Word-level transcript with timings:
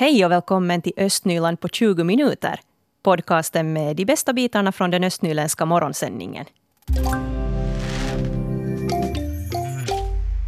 Hej 0.00 0.24
och 0.24 0.30
välkommen 0.30 0.82
till 0.82 0.92
Östnyland 0.96 1.60
på 1.60 1.68
20 1.68 2.04
minuter. 2.04 2.60
Podcasten 3.02 3.72
med 3.72 3.96
de 3.96 4.04
bästa 4.04 4.32
bitarna 4.32 4.72
från 4.72 4.90
den 4.90 5.04
östnyländska 5.04 5.64
morgonsändningen. 5.64 6.44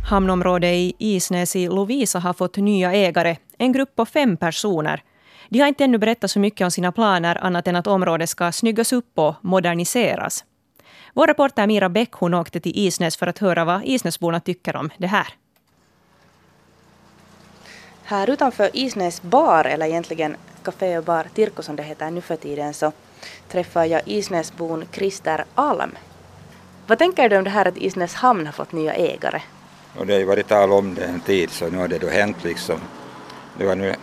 Hamnområdet 0.08 0.74
i 0.74 0.94
Isnäs 0.98 1.56
i 1.56 1.68
Lovisa 1.68 2.18
har 2.18 2.32
fått 2.32 2.56
nya 2.56 2.92
ägare, 2.92 3.36
en 3.58 3.72
grupp 3.72 3.96
på 3.96 4.06
fem 4.06 4.36
personer. 4.36 5.02
De 5.48 5.58
har 5.58 5.68
inte 5.68 5.84
ännu 5.84 5.98
berättat 5.98 6.30
så 6.30 6.38
mycket 6.38 6.64
om 6.64 6.70
sina 6.70 6.92
planer 6.92 7.44
annat 7.44 7.68
än 7.68 7.76
att 7.76 7.86
området 7.86 8.28
ska 8.28 8.52
snyggas 8.52 8.92
upp 8.92 9.18
och 9.18 9.34
moderniseras. 9.40 10.44
Vår 11.14 11.26
reporter 11.26 11.66
Mira 11.66 11.88
Bäck 11.88 12.12
hon 12.12 12.34
åkte 12.34 12.60
till 12.60 12.78
Isnäs 12.78 13.16
för 13.16 13.26
att 13.26 13.38
höra 13.38 13.64
vad 13.64 13.84
Isnäsborna 13.84 14.40
tycker 14.40 14.76
om 14.76 14.90
det 14.98 15.06
här. 15.06 15.26
Här 18.12 18.30
utanför 18.30 18.70
Isnäs 18.72 19.22
bar, 19.22 19.64
eller 19.64 19.86
egentligen 19.86 20.36
Café 20.62 20.98
och 20.98 21.04
bar 21.04 21.26
Tirko 21.34 21.62
som 21.62 21.76
det 21.76 21.82
heter 21.82 22.10
nu 22.10 22.20
för 22.20 22.36
tiden, 22.36 22.74
så 22.74 22.92
träffar 23.48 23.84
jag 23.84 24.02
Isnäsbon 24.04 24.84
Christer 24.92 25.44
Alm. 25.54 25.90
Vad 26.86 26.98
tänker 26.98 27.28
du 27.28 27.38
om 27.38 27.44
det 27.44 27.50
här 27.50 27.68
att 27.68 27.76
Isnäs 27.76 28.14
hamn 28.14 28.46
har 28.46 28.52
fått 28.52 28.72
nya 28.72 28.94
ägare? 28.94 29.42
Och 29.98 30.06
det 30.06 30.12
har 30.12 30.20
ju 30.20 30.26
varit 30.26 30.48
tal 30.48 30.72
om 30.72 30.94
det 30.94 31.04
en 31.04 31.20
tid 31.20 31.50
så 31.50 31.68
nu 31.68 31.78
har 31.78 31.88
det 31.88 31.98
då 31.98 32.08
hänt 32.08 32.44
liksom. 32.44 32.80
Det 33.58 33.66
var 33.66 33.74
nu, 33.74 33.94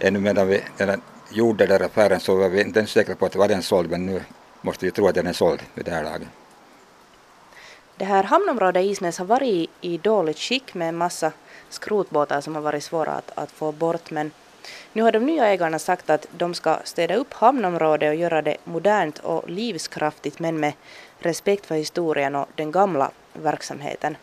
ännu 0.00 0.18
medan 0.18 0.48
vi 0.48 0.62
den 0.76 1.00
gjorde 1.30 1.66
den 1.66 1.78
där 1.78 1.86
affären 1.86 2.20
så 2.20 2.36
var 2.36 2.48
vi 2.48 2.60
inte 2.60 2.78
ens 2.78 2.90
säkra 2.90 3.14
på 3.14 3.26
att 3.26 3.36
var 3.36 3.48
den 3.48 3.62
såld 3.62 3.90
men 3.90 4.06
nu 4.06 4.22
måste 4.60 4.84
vi 4.84 4.90
tro 4.90 5.08
att 5.08 5.14
den 5.14 5.26
är 5.26 5.32
såld 5.32 5.62
vid 5.74 5.84
det 5.84 5.90
här 5.90 6.04
laget. 6.04 6.28
Det 7.96 8.04
här 8.04 8.24
hamnområdet 8.24 8.84
i 8.84 8.88
Isnäs 8.88 9.18
har 9.18 9.26
varit 9.26 9.70
i 9.80 9.98
dåligt 9.98 10.38
skick 10.38 10.74
med 10.74 10.88
en 10.88 10.96
massa 10.96 11.32
skrotbåtar 11.76 12.40
som 12.40 12.54
har 12.54 12.62
varit 12.62 12.84
svåra 12.84 13.12
att, 13.12 13.30
att 13.34 13.50
få 13.50 13.72
bort 13.72 14.10
men 14.10 14.30
nu 14.92 15.02
har 15.02 15.12
de 15.12 15.26
nya 15.26 15.46
ägarna 15.46 15.78
sagt 15.78 16.10
att 16.10 16.26
de 16.36 16.54
ska 16.54 16.78
städa 16.84 17.14
upp 17.14 17.32
hamnområdet 17.32 18.08
och 18.08 18.14
göra 18.14 18.42
det 18.42 18.56
modernt 18.64 19.18
och 19.18 19.50
livskraftigt 19.50 20.38
men 20.38 20.60
med 20.60 20.72
respekt 21.18 21.66
för 21.66 21.74
historien 21.74 22.34
och 22.34 22.48
den 22.54 22.72
gamla 22.72 23.10
verksamheten. 23.32 24.16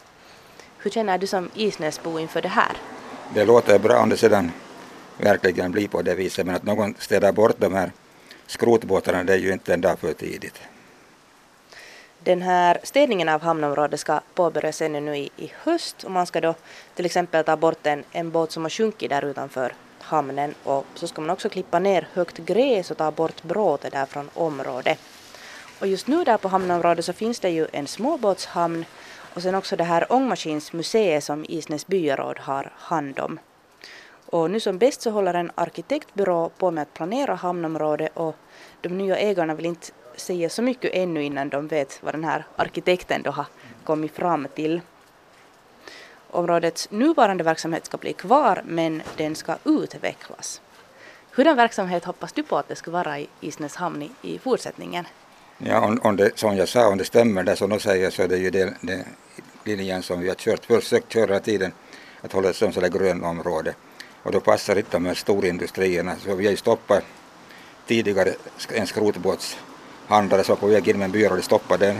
Hur 0.77 0.91
känner 0.91 1.17
du 1.17 1.27
som 1.27 1.49
Isnäsbo 1.55 2.19
inför 2.19 2.41
det 2.41 2.47
här? 2.47 2.71
Det 3.33 3.45
låter 3.45 3.79
bra 3.79 3.99
om 3.99 4.09
det 4.09 4.17
sedan 4.17 4.51
verkligen 5.17 5.71
blir 5.71 5.87
på 5.87 6.01
det 6.01 6.15
viset 6.15 6.45
men 6.45 6.55
att 6.55 6.63
någon 6.63 6.95
städar 6.99 7.31
bort 7.31 7.55
de 7.57 7.73
här 7.73 7.91
skrotbåtarna 8.47 9.23
det 9.23 9.33
är 9.33 9.37
ju 9.37 9.53
inte 9.53 9.73
en 9.73 9.81
dag 9.81 9.99
för 9.99 10.13
tidigt. 10.13 10.61
Den 12.25 12.41
här 12.41 12.79
städningen 12.83 13.29
av 13.29 13.41
hamnområdet 13.41 13.99
ska 13.99 14.19
påbörjas 14.33 14.81
ännu 14.81 14.99
nu 14.99 15.17
i, 15.17 15.29
i 15.37 15.51
höst 15.63 16.03
och 16.03 16.11
man 16.11 16.25
ska 16.25 16.41
då 16.41 16.55
till 16.95 17.05
exempel 17.05 17.43
ta 17.43 17.57
bort 17.57 17.85
en, 17.87 18.03
en 18.11 18.31
båt 18.31 18.51
som 18.51 18.63
har 18.63 18.69
sjunkit 18.69 19.09
där 19.09 19.25
utanför 19.25 19.73
hamnen 19.99 20.53
och 20.63 20.85
så 20.95 21.07
ska 21.07 21.21
man 21.21 21.29
också 21.29 21.49
klippa 21.49 21.79
ner 21.79 22.07
högt 22.13 22.37
gräs 22.37 22.91
och 22.91 22.97
ta 22.97 23.11
bort 23.11 23.43
bråte 23.43 23.89
där 23.89 24.05
från 24.05 24.29
området. 24.33 24.99
Och 25.79 25.87
just 25.87 26.07
nu 26.07 26.23
där 26.23 26.37
på 26.37 26.47
hamnområdet 26.47 27.05
så 27.05 27.13
finns 27.13 27.39
det 27.39 27.49
ju 27.49 27.67
en 27.71 27.87
småbåtshamn 27.87 28.85
och 29.33 29.41
sen 29.41 29.55
också 29.55 29.75
det 29.75 29.83
här 29.83 30.13
ångmaskinsmuseet 30.13 31.23
som 31.23 31.45
Isnäs 31.49 31.87
byaråd 31.87 32.39
har 32.39 32.71
hand 32.75 33.19
om. 33.19 33.39
Och 34.25 34.51
nu 34.51 34.59
som 34.59 34.77
bäst 34.77 35.01
så 35.01 35.09
håller 35.09 35.33
en 35.33 35.51
arkitektbyrå 35.55 36.49
på 36.49 36.71
med 36.71 36.81
att 36.81 36.93
planera 36.93 37.35
hamnområdet 37.35 38.11
och 38.13 38.35
de 38.81 38.89
nya 38.89 39.17
ägarna 39.17 39.55
vill 39.55 39.65
inte 39.65 39.91
säga 40.15 40.49
så 40.49 40.61
mycket 40.61 40.91
ännu 40.93 41.23
innan 41.23 41.49
de 41.49 41.67
vet 41.67 42.03
vad 42.03 42.13
den 42.13 42.23
här 42.23 42.45
arkitekten 42.55 43.21
då 43.23 43.31
har 43.31 43.45
kommit 43.83 44.11
fram 44.11 44.47
till. 44.55 44.81
Områdets 46.29 46.91
nuvarande 46.91 47.43
verksamhet 47.43 47.85
ska 47.85 47.97
bli 47.97 48.13
kvar 48.13 48.61
men 48.65 49.01
den 49.17 49.35
ska 49.35 49.55
utvecklas. 49.63 50.61
Hurdan 51.31 51.57
verksamhet 51.57 52.05
hoppas 52.05 52.33
du 52.33 52.43
på 52.43 52.57
att 52.57 52.67
det 52.67 52.75
ska 52.75 52.91
vara 52.91 53.19
i 53.19 53.27
Isnäshamn 53.41 54.01
i, 54.01 54.11
i 54.21 54.39
fortsättningen? 54.39 55.05
Ja, 55.57 55.85
om, 55.85 55.99
om 56.03 56.15
det, 56.15 56.39
som 56.39 56.57
jag 56.57 56.69
sa, 56.69 56.87
om 56.87 56.97
det 56.97 57.05
stämmer 57.05 57.43
det 57.43 57.55
som 57.55 57.69
de 57.69 57.79
säger 57.79 58.09
så 58.09 58.21
är 58.21 58.27
det 58.27 58.37
ju 58.37 58.49
den, 58.49 58.75
den 58.81 59.03
linjen 59.63 60.03
som 60.03 60.19
vi 60.19 60.27
har 60.27 60.35
kört, 60.35 60.65
försökt 60.65 61.13
köra 61.13 61.39
tiden, 61.39 61.71
att 62.21 62.33
hålla 62.33 62.47
det 62.47 62.53
som 62.53 62.73
sådär 62.73 62.89
grönområde. 62.89 63.73
Och 64.23 64.31
då 64.31 64.39
passar 64.39 64.75
inte 64.75 64.91
de 64.91 65.05
här 65.05 65.13
storindustrierna, 65.13 66.15
så 66.15 66.35
vi 66.35 66.45
har 66.45 66.51
ju 66.51 66.57
stoppat 66.57 67.03
tidigare 67.87 68.33
en 68.73 68.87
skrotbåts 68.87 69.57
handlare 70.07 70.43
som 70.43 70.55
var 70.55 70.59
på 70.59 70.67
väg 70.67 70.87
in 70.87 70.97
med 70.97 71.05
en 71.05 71.11
byrå 71.11 71.37
och 71.37 71.43
stoppade 71.43 71.85
den. 71.85 71.99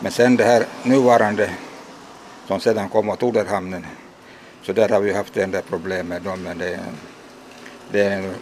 Men 0.00 0.12
sen 0.12 0.36
det 0.36 0.44
här 0.44 0.66
nuvarande 0.82 1.50
som 2.46 2.60
sedan 2.60 2.88
kom 2.88 3.08
åt 3.08 3.22
Oderhamnen, 3.22 3.86
så 4.62 4.72
där 4.72 4.88
har 4.88 5.00
vi 5.00 5.12
haft 5.12 5.36
en 5.36 5.50
del 5.50 5.62
problem 5.62 6.08
med 6.08 6.22
dem, 6.22 6.42
men 6.42 6.58
det, 6.58 6.80
det 7.90 8.00
är 8.00 8.34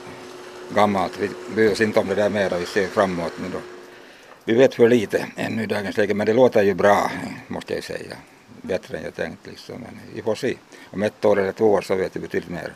gammalt. 0.75 1.19
Vi 1.19 1.31
bryr 1.55 1.73
oss 1.73 1.81
inte 1.81 2.01
om 2.01 2.09
det 2.09 2.15
där 2.15 2.31
mera, 2.31 2.59
vi 2.59 2.67
ser 2.67 2.87
framåt 2.87 3.33
nu 3.43 3.49
då. 3.53 3.59
Vi 4.45 4.55
vet 4.55 4.75
för 4.75 4.89
lite 4.89 5.27
ännu 5.37 5.63
i 5.63 5.67
dagens 5.67 5.97
läge, 5.97 6.15
men 6.15 6.27
det 6.27 6.33
låter 6.33 6.63
ju 6.63 6.75
bra, 6.75 7.11
måste 7.49 7.75
jag 7.75 7.85
säga. 7.85 8.17
Bättre 8.63 8.99
än 8.99 9.05
jag 9.05 9.15
tänkt 9.15 9.47
liksom, 9.47 9.75
men 9.81 10.01
vi 10.15 10.23
får 10.23 10.35
se. 10.35 10.57
Om 10.91 11.03
ett 11.03 11.25
år 11.25 11.39
eller 11.39 11.53
två 11.53 11.73
år 11.73 11.81
så 11.81 11.95
vet 11.95 12.17
vi 12.17 12.21
betydligt 12.21 12.51
mer. 12.51 12.73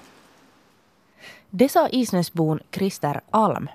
Det 1.50 1.69
sa 1.69 1.88
Isnäsbon 1.88 2.60
Christer 2.70 3.20
Alm. 3.31 3.69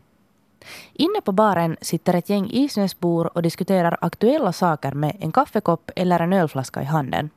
Inne 0.93 1.21
på 1.21 1.31
baren 1.31 1.77
sitter 1.81 2.13
ett 2.13 2.29
gäng 2.29 2.49
Isnäsbor 2.51 3.29
och 3.33 3.41
diskuterar 3.41 3.97
aktuella 4.01 4.53
saker 4.53 4.91
med 4.91 5.15
en 5.19 5.31
kaffekopp 5.31 5.91
eller 5.95 6.19
en 6.19 6.33
ölflaska 6.33 6.81
i 6.81 6.85
handen. 6.85 7.29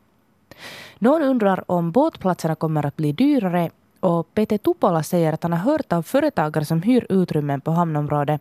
Någon 0.98 1.22
undrar 1.22 1.64
om 1.70 1.90
båtplatserna 1.90 2.54
kommer 2.54 2.86
att 2.86 2.96
bli 2.96 3.12
dyrare 3.12 3.70
och 4.00 4.34
Peter 4.34 4.58
Tupola 4.58 5.02
säger 5.02 5.32
att 5.32 5.42
han 5.42 5.52
har 5.52 5.72
hört 5.72 5.92
av 5.92 6.02
företagare 6.02 6.64
som 6.64 6.82
hyr 6.82 7.06
utrymmen 7.08 7.60
på 7.60 7.70
hamnområdet 7.70 8.40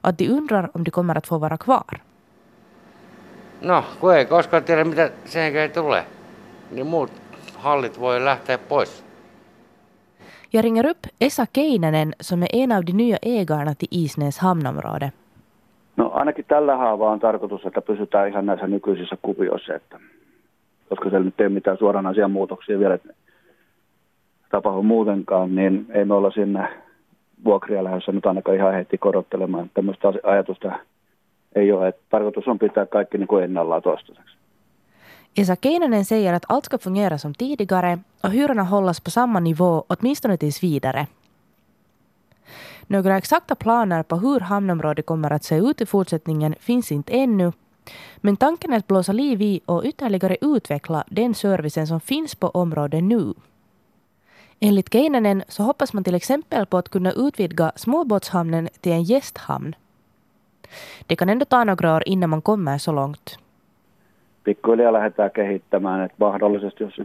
att 0.00 0.18
de 0.18 0.28
undrar 0.28 0.70
om 0.76 0.84
de 0.84 0.90
kommer 0.90 1.18
att 1.18 1.26
få 1.26 1.38
vara 1.38 1.56
kvar. 1.56 2.02
No, 3.60 3.82
kun 4.00 4.14
ei 4.14 4.24
koskaan 4.24 4.64
tiedä 4.64 4.84
mitä 4.84 5.10
sen 5.24 5.70
tulee, 5.74 6.06
niin 6.70 6.86
muut 6.86 7.10
hallit 7.54 8.00
voi 8.00 8.24
lähteä 8.24 8.58
pois. 8.58 9.04
Jag 10.54 10.64
ringer 10.64 10.90
upp 10.90 11.06
Esa 11.20 11.46
Keinänen 11.46 12.12
som 12.20 12.42
är 12.42 12.48
en 12.52 12.72
av 12.72 12.84
de 12.84 12.92
nya 12.92 13.18
ägarna 13.22 13.74
till 13.74 13.88
Isnäs 13.90 14.38
hamnområde. 14.38 15.12
No 15.96 16.10
ainakin 16.14 16.44
tällä 16.44 16.76
haavaa 16.76 17.10
on 17.10 17.20
tarkoitus, 17.20 17.66
että 17.66 17.80
pysytään 17.80 18.28
ihan 18.28 18.46
näissä 18.46 18.66
nykyisissä 18.66 19.16
kuvioissa, 19.22 19.74
että, 19.74 19.98
koska 20.88 21.10
siellä 21.10 21.24
nyt 21.24 21.40
ei 21.40 21.46
ole 21.46 21.54
mitään 21.54 21.78
suoranaisia 21.78 22.28
muutoksia 22.28 22.78
vielä 22.78 22.98
tapahdu 24.50 24.82
muutenkaan, 24.82 25.54
niin 25.54 25.86
ei 25.90 26.04
me 26.04 26.14
olla 26.14 26.30
sinne 26.30 26.68
vuokria 27.44 27.84
lähdössä 27.84 28.12
nyt 28.12 28.26
ainakaan 28.26 28.56
ihan 28.56 28.74
heti 28.74 28.98
korottelemaan. 28.98 29.70
Tämmöistä 29.74 30.08
ajatusta 30.22 30.72
ei 31.54 31.72
ole. 31.72 31.88
Että 31.88 32.02
tarkoitus 32.10 32.48
on 32.48 32.58
pitää 32.58 32.86
kaikki 32.86 33.18
niin 33.18 33.28
kuin 33.28 33.44
ennallaan 33.44 33.82
toistaiseksi. 33.82 34.41
Esa 35.34 35.56
Keinänen 35.56 36.04
säger 36.04 36.32
att 36.32 36.44
allt 36.48 36.64
ska 36.64 36.78
fungera 36.78 37.18
som 37.18 37.34
tidigare 37.34 37.98
och 38.20 38.30
hyrorna 38.30 38.62
hållas 38.62 39.00
på 39.00 39.10
samma 39.10 39.40
nivå 39.40 39.84
åtminstone 39.88 40.36
tills 40.36 40.62
vidare. 40.62 41.06
Några 42.86 43.16
exakta 43.16 43.54
planer 43.54 44.02
på 44.02 44.16
hur 44.16 44.40
hamnområdet 44.40 45.06
kommer 45.06 45.30
att 45.30 45.44
se 45.44 45.56
ut 45.56 45.80
i 45.80 45.86
fortsättningen 45.86 46.54
finns 46.60 46.92
inte 46.92 47.12
ännu. 47.12 47.52
Men 48.16 48.36
tanken 48.36 48.72
är 48.72 48.76
att 48.76 48.86
blåsa 48.86 49.12
liv 49.12 49.42
i 49.42 49.60
och 49.66 49.84
ytterligare 49.84 50.36
utveckla 50.40 51.04
den 51.08 51.34
servicen 51.34 51.86
som 51.86 52.00
finns 52.00 52.34
på 52.34 52.48
området 52.48 53.04
nu. 53.04 53.34
Enligt 54.60 54.92
Keinänen 54.92 55.42
så 55.48 55.62
hoppas 55.62 55.92
man 55.92 56.04
till 56.04 56.14
exempel 56.14 56.66
på 56.66 56.78
att 56.78 56.88
kunna 56.88 57.12
utvidga 57.12 57.72
småbåtshamnen 57.76 58.68
till 58.80 58.92
en 58.92 59.02
gästhamn. 59.02 59.74
Det 61.06 61.16
kan 61.16 61.28
ändå 61.28 61.44
ta 61.44 61.64
några 61.64 61.96
år 61.96 62.08
innan 62.08 62.30
man 62.30 62.42
kommer 62.42 62.78
så 62.78 62.92
långt. 62.92 63.38
Pikkuhiljaa 64.44 64.92
lähdetään 64.92 65.30
kehittämään, 65.30 66.04
että 66.04 66.16
mahdollisesti 66.20 66.84
jos 66.84 67.00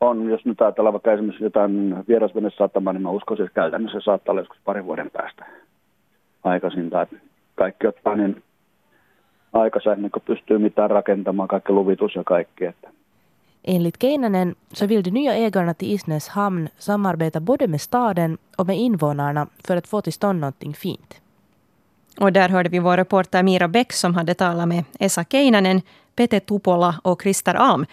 on, 0.00 0.30
jos 0.30 0.44
nyt 0.44 0.60
ajatellaan 0.60 0.92
vaikka 0.92 1.12
esimerkiksi 1.12 1.44
jotain 1.44 1.94
vierasvenesatamaa, 2.08 2.92
niin 2.92 3.02
mä 3.02 3.10
uskoisin, 3.10 3.46
että 3.46 3.54
käytännössä 3.54 4.00
saattaa 4.00 4.32
olla 4.32 4.40
joskus 4.40 4.58
parin 4.64 4.86
vuoden 4.86 5.10
päästä 5.10 5.46
aikaisinta. 6.44 7.02
Että 7.02 7.16
kaikki 7.54 7.86
ottaa 7.86 8.16
niin 8.16 8.42
aikansa 9.52 9.92
ennen 9.92 10.10
kuin 10.10 10.22
pystyy 10.26 10.58
mitään 10.58 10.90
rakentamaan, 10.90 11.48
kaikki 11.48 11.72
luvitus 11.72 12.14
ja 12.14 12.24
kaikki. 12.24 12.64
Että 12.64 12.90
Enligt 13.64 13.96
Keinänen 13.98 14.56
så 14.72 14.88
vill 14.88 15.02
de 15.04 15.10
nya 15.10 15.32
ägarna 15.32 15.74
till 15.74 15.94
Isnäs 15.94 16.28
hamn 16.28 16.68
samarbeta 16.78 17.40
både 17.40 17.66
med 17.66 17.80
staden 17.80 18.38
och 18.58 18.66
med 18.66 18.78
invånarna 18.78 19.46
för 19.68 19.76
att 19.76 19.86
få 19.86 20.02
till 20.02 20.12
stånd 20.12 20.40
någonting 20.40 20.74
fint. 20.74 21.20
Och 22.20 22.32
där 22.32 22.48
hörde 22.48 22.68
vi 22.68 22.78
vår 22.78 22.96
reporter 22.96 23.42
Mira 23.42 23.68
Bäck 23.68 23.92
som 23.92 24.14
hade 24.14 24.34
talat 24.34 24.68
med 24.68 24.84
Esa 25.00 25.24
Keinänen, 25.24 25.82
Pete 26.20 26.40
Tupola 26.40 27.00
och 27.04 27.22
Christer 27.22 27.54
Alm. 27.54 27.86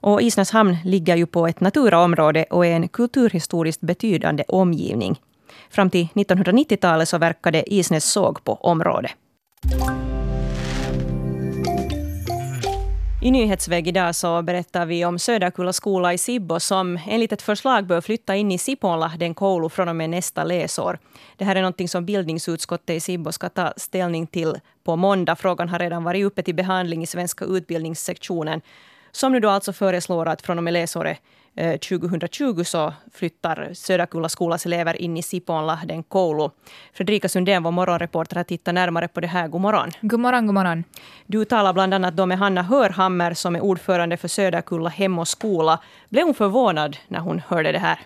Och 0.00 0.22
Isnäs 0.22 0.50
hamn 0.50 0.76
ligger 0.84 1.16
ju 1.16 1.26
på 1.26 1.46
ett 1.46 1.60
naturaområde 1.60 2.44
och 2.50 2.66
är 2.66 2.76
en 2.76 2.88
kulturhistoriskt 2.88 3.82
betydande 3.82 4.44
omgivning. 4.48 5.20
Fram 5.70 5.90
till 5.90 6.08
1990-talet 6.14 7.08
så 7.08 7.18
verkade 7.18 7.74
Isnäs 7.74 8.04
såg 8.04 8.44
på 8.44 8.54
området. 8.54 9.10
I 13.24 13.30
Nyhetsväg 13.30 13.88
idag 13.88 14.14
så 14.14 14.42
berättar 14.42 14.86
vi 14.86 15.04
om 15.04 15.18
Söderkulla 15.18 15.72
skola 15.72 16.12
i 16.12 16.18
Sibbo 16.18 16.60
som 16.60 16.98
enligt 17.08 17.32
ett 17.32 17.42
förslag 17.42 17.86
bör 17.86 18.00
flytta 18.00 18.36
in 18.36 18.52
i 18.52 18.58
Sipoonlahden 18.58 19.34
koulu 19.34 19.68
från 19.68 19.88
och 19.88 19.96
med 19.96 20.10
nästa 20.10 20.44
läsår. 20.44 20.98
Det 21.36 21.44
här 21.44 21.56
är 21.56 21.62
något 21.62 21.90
som 21.90 22.06
bildningsutskottet 22.06 22.96
i 22.96 23.00
Sibbo 23.00 23.32
ska 23.32 23.48
ta 23.48 23.72
ställning 23.76 24.26
till 24.26 24.54
på 24.84 24.96
måndag. 24.96 25.36
Frågan 25.36 25.68
har 25.68 25.78
redan 25.78 26.04
varit 26.04 26.24
uppe 26.24 26.42
till 26.42 26.54
behandling 26.54 27.02
i 27.02 27.06
svenska 27.06 27.44
utbildningssektionen 27.44 28.60
som 29.12 29.32
nu 29.32 29.40
då 29.40 29.48
alltså 29.48 29.72
föreslår 29.72 30.28
att 30.28 30.42
från 30.42 30.58
och 30.58 30.64
med 30.64 30.72
läsåret 30.72 31.18
2020 31.56 32.58
eh, 32.58 32.64
så 32.64 32.92
flyttar 33.12 33.70
Söderkulla 33.74 34.28
skolas 34.28 34.66
elever 34.66 35.02
in 35.02 35.16
i 35.16 35.22
Sipoonlahden 35.22 36.02
koulu. 36.02 36.50
Fredrika 36.92 37.28
Sundén, 37.28 37.62
vår 37.62 37.70
morgonreporter, 37.70 38.36
har 38.36 38.44
tittat 38.44 38.74
närmare 38.74 39.08
på 39.08 39.20
det 39.20 39.26
här. 39.26 39.48
God 39.48 39.60
morgon. 39.60 39.90
God 40.00 40.20
morgon, 40.20 40.46
god 40.46 40.54
morgon. 40.54 40.84
Du 41.26 41.44
talar 41.44 41.72
bland 41.72 41.94
annat 41.94 42.16
då 42.16 42.26
med 42.26 42.38
Hanna 42.38 42.62
Hörhammer 42.62 43.34
som 43.34 43.56
är 43.56 43.60
ordförande 43.60 44.16
för 44.16 44.28
Söderkulla 44.28 44.88
hem 44.88 45.18
och 45.18 45.28
skola. 45.28 45.78
Blev 46.08 46.24
hon 46.24 46.34
förvånad 46.34 46.96
när 47.08 47.20
hon 47.20 47.42
hörde 47.48 47.72
det 47.72 47.78
här? 47.78 47.98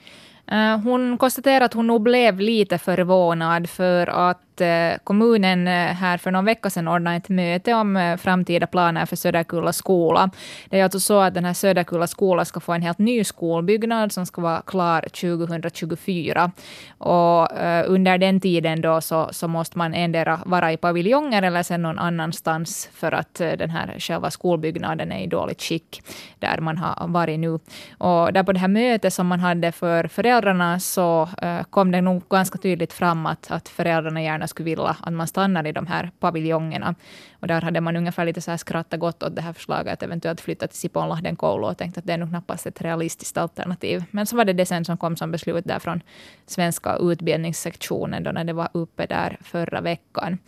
Eh, 0.47 0.81
hon 0.81 1.19
konstaterar 1.19 1.65
att 1.65 1.75
hon 1.75 1.87
nog 1.87 2.03
blev 2.03 2.41
lite 2.41 2.79
förvånad 2.79 3.71
för 3.71 4.07
att 4.07 4.46
att 4.57 4.61
eh, 4.61 5.05
kommunen 5.05 5.69
eh, 5.69 5.73
här 5.73 6.19
för 6.19 6.31
någon 6.31 6.45
vecka 6.45 6.71
sedan 6.71 6.89
ordnade 6.89 7.17
ett 7.17 7.29
möte 7.29 7.75
om 7.75 7.97
eh, 7.97 8.17
framtida 8.17 8.67
planer 8.67 9.07
för 9.07 9.17
Söderkulla 9.17 9.73
skola. 9.73 10.31
Det 10.71 10.81
är 10.81 10.85
alltså 10.85 11.01
så 11.01 11.21
att 11.21 11.35
den 11.35 11.45
här 11.45 11.55
Söderkulla 11.55 12.07
skola 12.07 12.45
ska 12.45 12.61
få 12.61 12.73
en 12.73 12.83
helt 12.83 12.99
ny 12.99 13.25
skolbyggnad 13.25 14.13
som 14.13 14.27
ska 14.27 14.43
vara 14.43 14.63
klar 14.67 15.01
2024. 15.01 16.51
Och 16.99 17.49
under 17.87 18.19
den 18.19 18.41
tiden 18.41 18.81
då 18.81 19.01
så, 19.01 19.29
så 19.31 19.49
måste 19.49 19.79
man 19.79 19.95
endera 19.95 20.41
vara 20.47 20.73
i 20.73 20.77
paviljonger 20.77 21.43
eller 21.43 21.63
sen 21.63 21.83
någon 21.83 21.99
annanstans 21.99 22.89
för 22.93 23.13
att 23.13 23.35
den 23.35 23.71
här 23.71 23.95
själva 23.99 24.31
skolbyggnaden 24.31 25.13
är 25.13 25.23
i 25.23 25.27
dåligt 25.27 25.63
skick 25.63 26.03
där 26.39 26.61
man 26.61 26.79
har 26.79 27.09
varit 27.09 27.41
nu. 27.41 27.59
Och 27.99 28.33
där 28.33 28.43
på 28.43 28.53
det 28.53 28.59
här 28.59 28.69
mötet 28.69 29.13
som 29.15 29.27
man 29.27 29.41
hade 29.41 29.73
för 29.73 30.09
föräldrarna 30.09 30.81
så 30.81 31.29
kom 31.71 31.91
det 31.91 32.01
nog 32.01 32.29
ganska 32.29 32.59
tydligt 32.59 32.93
fram 32.93 33.27
att, 33.27 33.51
att 33.51 33.69
föräldrarna 33.69 34.23
gärna 34.23 34.46
gärna 34.47 34.49
skulle 34.49 34.65
vilja 34.65 34.97
att 35.01 35.13
man 35.13 35.27
stannar 35.27 35.67
i 35.67 35.73
de 35.73 35.87
här 35.87 36.11
paviljongerna. 36.21 36.95
Och 37.41 37.49
där 37.49 37.63
hade 37.63 37.81
man 37.81 37.97
ungefär 37.97 38.27
lite 38.27 38.41
så 38.41 38.51
här 38.51 38.59
skrattat 38.59 39.01
gott 39.01 39.23
åt 39.23 39.37
det 39.37 39.43
här 39.43 39.53
förslaget 39.53 39.93
att 39.93 40.03
eventuellt 40.03 40.41
flytta 40.41 40.67
till 40.67 40.79
Sipoonlahden 40.79 41.37
koulu 41.37 41.67
och 41.67 41.77
tänkt 41.77 41.99
att 41.99 42.07
det 42.07 42.13
är 42.13 42.19
nog 42.19 42.29
knappast 42.29 42.67
ett 42.67 42.83
realistiskt 42.83 43.37
alternativ. 43.37 44.05
Men 44.11 44.27
så 44.27 44.37
var 44.37 44.45
det 44.45 44.53
det 44.53 44.67
sen 44.67 44.85
som 44.85 44.97
kom 44.97 45.17
som 45.17 45.31
beslut 45.31 45.65
där 45.65 45.79
från 45.79 46.03
svenska 46.47 46.97
utbildningssektionen 46.97 48.25
då 48.25 48.33
när 48.33 48.45
det 48.45 48.55
var 48.55 48.69
uppe 48.73 49.07
där 49.07 49.37
förra 49.41 49.81
veckan. 49.81 50.39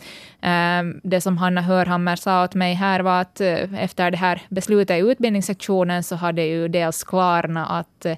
Ehm, 0.43 1.01
det 1.05 1.21
som 1.21 1.39
Hanna 1.39 1.61
Hörhammer 1.61 2.17
sa 2.17 2.45
åt 2.45 2.55
mig 2.55 2.75
här 2.75 3.03
var 3.03 3.21
att 3.21 3.41
eh, 3.41 3.75
efter 3.75 4.11
det 4.11 4.19
här 4.19 4.43
beslutet 4.49 4.97
i 4.97 5.01
utbildningssektionen 5.01 6.03
så 6.03 6.17
hade 6.17 6.43
ju 6.43 6.69
dels 6.69 7.05
klarna 7.05 7.67
att 7.67 8.07
eh, 8.07 8.17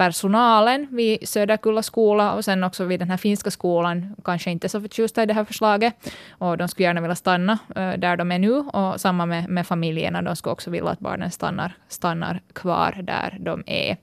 personalen 0.00 0.86
vid 0.90 1.28
Söderkulla 1.28 1.82
skola 1.82 2.34
och 2.34 2.44
sen 2.44 2.64
också 2.64 2.84
vid 2.84 3.00
den 3.00 3.10
här 3.10 3.16
finska 3.16 3.50
skolan 3.50 4.16
kanske 4.24 4.50
inte 4.50 4.68
så 4.68 4.80
förtjusta 4.80 5.22
i 5.22 5.26
det 5.26 5.34
här 5.34 5.44
förslaget. 5.44 5.94
Och 6.38 6.56
de 6.56 6.68
skulle 6.68 6.86
gärna 6.86 7.00
vilja 7.00 7.14
stanna 7.14 7.58
eh, 7.76 7.92
där 7.98 8.16
de 8.16 8.32
är 8.32 8.38
nu. 8.38 8.52
Och 8.52 9.00
samma 9.00 9.26
med, 9.26 9.48
med 9.48 9.66
familjerna. 9.66 10.22
De 10.22 10.36
skulle 10.36 10.52
också 10.52 10.70
vilja 10.70 10.90
att 10.90 10.98
barnen 10.98 11.30
stannar, 11.30 11.72
stannar 11.88 12.40
kvar 12.54 12.94
där 13.02 13.36
de 13.40 13.62
är. 13.66 13.96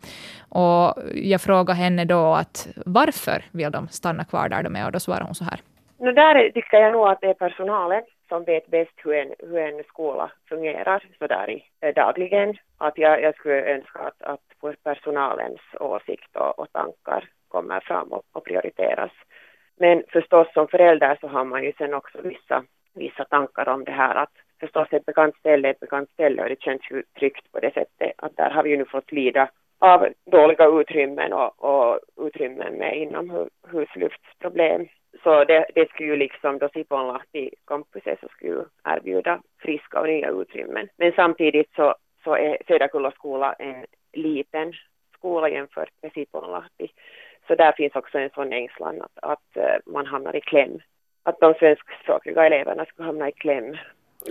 Och 0.50 0.94
jag 1.14 1.42
frågade 1.42 1.80
henne 1.80 2.06
då 2.06 2.34
att 2.34 2.68
varför 2.86 3.44
vill 3.52 3.72
de 3.72 3.88
stanna 3.88 4.24
kvar 4.24 4.50
där 4.50 4.64
de 4.64 4.76
är? 4.76 4.86
Och 4.86 4.92
då 4.92 5.00
svarade 5.00 5.26
hon 5.26 5.36
så 5.36 5.44
här. 5.44 5.60
No, 6.00 6.12
där 6.12 6.52
tycker 6.52 6.78
jag 6.78 6.94
nog 6.94 7.08
att 7.08 7.22
det 7.22 7.30
är 7.30 7.34
personalen 7.34 8.04
som 8.30 8.44
vet 8.44 8.68
bäst 8.68 8.94
hur 9.04 9.14
en, 9.14 9.34
hur 9.40 9.58
en 9.58 9.84
skola 9.84 10.32
fungerar 10.50 11.04
sådär 11.20 11.50
i, 11.50 11.64
eh, 11.82 11.94
dagligen. 11.94 12.58
Att 12.78 12.98
jag, 12.98 13.22
jag 13.22 13.36
skulle 13.36 13.74
önska 13.76 14.00
att, 14.00 14.22
att 14.22 14.47
personalens 14.83 15.62
åsikt 15.80 16.36
och, 16.36 16.59
och 16.59 16.71
tankar 16.71 17.30
kommer 17.48 17.80
fram 17.80 18.07
och, 18.07 18.24
och, 18.31 18.45
prioriteras. 18.45 19.12
Men 19.77 20.04
förstås 20.09 20.54
som 20.54 20.68
förälder 20.68 21.18
så 21.21 21.27
har 21.27 21.44
man 21.44 21.63
ju 21.63 21.74
sen 21.77 21.94
också 21.94 22.21
vissa, 22.21 22.63
vissa 22.95 23.25
tankar 23.25 23.69
om 23.69 23.83
det 23.83 23.92
här 23.92 24.15
att 24.15 24.33
förstås 24.59 24.88
ett 24.92 25.06
bekant 25.06 25.36
ställe 25.36 25.68
är 25.68 25.71
ett 25.71 25.80
bekant 25.80 26.09
ställe 26.09 26.44
och 26.44 26.50
det 26.50 26.62
känns 26.62 26.81
ju 26.92 27.04
tryggt 27.19 27.51
på 27.51 27.59
det 27.59 27.74
sättet 27.74 28.13
att 28.18 28.38
där 28.38 28.50
har 28.50 28.63
vi 28.63 28.69
ju 28.69 28.77
nu 28.77 28.86
fått 28.86 29.12
lida 29.12 29.50
av 29.80 30.07
dåliga 30.31 30.65
utrymmen 30.65 31.33
och, 31.33 31.63
och 31.63 32.00
utrymmen 32.18 32.74
med 32.74 32.98
inomhusluftsproblem 32.98 34.88
så 35.24 35.44
det, 35.44 35.65
det 35.75 35.89
skulle 35.89 36.10
ju 36.10 36.15
liksom 36.15 36.57
då 36.57 36.69
Siponlahti-campuset 36.69 38.19
så 38.19 38.27
skulle 38.27 38.65
erbjuda 38.83 39.42
friska 39.62 40.00
och 40.00 40.07
nya 40.07 40.30
utrymmen. 40.30 40.88
Men 40.98 41.12
samtidigt 41.12 41.74
så, 41.75 41.95
så 42.27 42.35
är 42.35 42.57
Söderkulla 42.68 43.12
skola 43.12 43.53
en 43.53 43.85
liten 44.13 44.74
skola 45.18 45.50
jämfört 45.50 45.89
med 46.01 46.12
Sipoonlahti. 46.12 46.88
Så 47.47 47.56
där 47.56 47.71
finns 47.71 47.95
också 47.95 48.18
en 48.18 48.29
sån 48.29 48.53
ängslan 48.53 49.01
att, 49.01 49.18
att 49.21 49.57
eh, 49.57 49.94
man 49.94 50.06
hamnar 50.06 50.35
i 50.35 50.41
kläm. 50.41 50.79
Att 51.24 51.39
de 51.39 51.53
svenskspråkiga 51.53 52.45
eleverna 52.45 52.85
skulle 52.85 53.06
hamna 53.06 53.29
i 53.29 53.31
kläm 53.31 53.77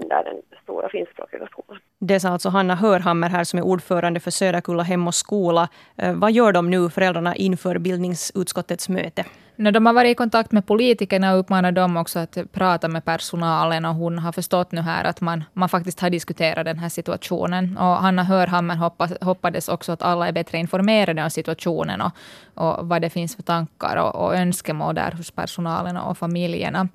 under 0.02 0.24
den 0.24 0.42
stora 0.62 0.88
finskspråkiga 0.88 1.46
skolan. 1.46 1.80
Det 1.98 2.20
sa 2.20 2.28
alltså 2.28 2.48
Hanna 2.48 2.74
Hörhammer 2.74 3.28
här 3.28 3.44
som 3.44 3.58
är 3.58 3.64
ordförande 3.64 4.20
för 4.20 4.30
Söderkulla 4.30 4.82
hem 4.82 5.06
och 5.06 5.14
skola. 5.14 5.68
Eh, 5.98 6.14
vad 6.14 6.32
gör 6.32 6.52
de 6.52 6.70
nu, 6.70 6.90
föräldrarna, 6.90 7.36
inför 7.36 7.78
bildningsutskottets 7.78 8.88
möte? 8.88 9.24
No, 9.58 9.70
de 9.70 9.86
har 9.86 9.92
varit 9.92 10.10
i 10.10 10.14
kontakt 10.14 10.52
med 10.52 10.66
politikerna 10.66 11.32
och 11.32 11.38
uppmanat 11.38 11.74
dem 11.74 11.96
också 11.96 12.18
att 12.18 12.38
prata 12.52 12.88
med 12.88 13.04
personalen. 13.04 13.84
Och 13.84 13.94
hon 13.94 14.18
har 14.18 14.32
förstått 14.32 14.72
nu 14.72 14.80
här 14.80 15.04
att 15.04 15.20
man, 15.20 15.44
man 15.52 15.68
faktiskt 15.68 16.00
har 16.00 16.10
diskuterat 16.10 16.64
den 16.64 16.78
här 16.78 16.88
situationen. 16.88 17.76
Och 17.76 17.96
Hanna 17.96 18.24
Hörhammer 18.24 18.74
hoppas, 18.76 19.12
hoppades 19.20 19.68
också 19.68 19.92
att 19.92 20.02
alla 20.02 20.28
är 20.28 20.32
bättre 20.32 20.58
informerade 20.58 21.24
om 21.24 21.30
situationen 21.30 22.00
och, 22.00 22.12
och 22.56 22.88
vad 22.88 23.02
det 23.02 23.10
finns 23.10 23.36
för 23.36 23.42
tankar 23.42 23.96
och, 23.96 24.14
och 24.14 24.36
önskemål 24.36 24.94
där 24.94 25.10
hos 25.10 25.30
personalen 25.30 25.96
och 25.96 26.18
familjerna. 26.18 26.88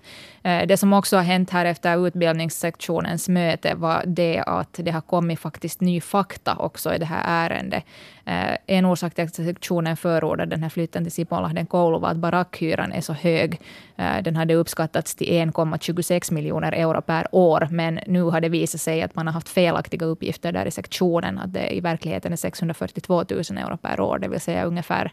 Eh, 0.44 0.68
det 0.68 0.78
som 0.78 0.94
också 0.94 1.18
har 1.18 1.24
hänt 1.24 1.50
här 1.50 1.66
efter 1.66 2.08
utbildningssektionens 2.08 3.30
möte 3.30 3.76
var 3.76 4.04
det 4.06 4.40
att 4.40 4.74
det 4.74 4.92
har 4.92 5.02
kommit 5.02 5.40
faktiskt 5.40 5.82
ny 5.82 6.02
fakta 6.02 6.56
också 6.56 6.94
i 6.94 6.98
det 6.98 7.06
här 7.06 7.24
ärendet. 7.28 7.84
Eh, 8.26 8.58
en 8.68 8.86
orsak 8.86 9.14
till 9.14 9.24
att 9.24 9.36
sektionen 9.36 9.98
förordade 9.98 10.50
den 10.50 10.64
här 10.64 10.70
flytten 10.70 11.04
till 11.04 11.12
Sipolahden-Koulu 11.12 12.00
var 12.00 12.10
att 12.10 12.18
barackhyran 12.18 12.92
är 12.92 13.02
så 13.02 13.14
hög. 13.14 13.62
Eh, 13.96 14.22
den 14.24 14.36
hade 14.36 14.54
uppskattats 14.56 15.16
till 15.16 15.28
1,26 15.28 16.34
miljoner 16.34 16.72
euro 16.72 17.02
per 17.02 17.28
år, 17.32 17.68
men 17.72 18.00
nu 18.08 18.22
har 18.22 18.42
det 18.42 18.50
visat 18.50 18.82
sig 18.82 19.02
att 19.02 19.16
man 19.16 19.28
har 19.28 19.34
haft 19.34 19.50
felaktiga 19.50 20.06
uppgifter 20.06 20.52
där 20.52 20.66
i 20.66 20.72
sektionen, 20.72 21.40
att 21.40 21.54
det 21.54 21.76
i 21.76 21.80
verkligheten 21.80 22.34
är 22.34 22.38
642 22.38 23.24
000 23.30 23.40
euro 23.58 23.78
per 23.78 24.00
år, 24.00 24.20
det 24.20 24.28
vill 24.28 24.42
säga 24.42 24.64
ungefär 24.64 25.12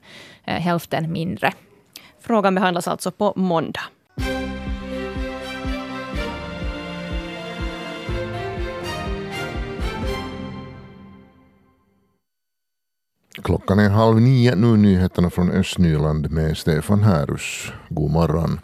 hälften 0.51 1.13
mindre. 1.13 1.53
Frågan 2.21 2.55
behandlas 2.55 2.89
alltså 2.89 3.11
på 3.11 3.33
måndag. 3.37 3.81
Klockan 13.43 13.79
är 13.79 13.91
halv 13.91 14.21
nio. 14.21 14.55
Nu 14.55 14.77
nyheterna 14.77 15.31
från 15.31 15.51
Östnyland 15.51 16.31
med 16.31 16.57
Stefan 16.57 17.03
Härus. 17.03 17.73
God 17.89 18.11
morgon. 18.11 18.61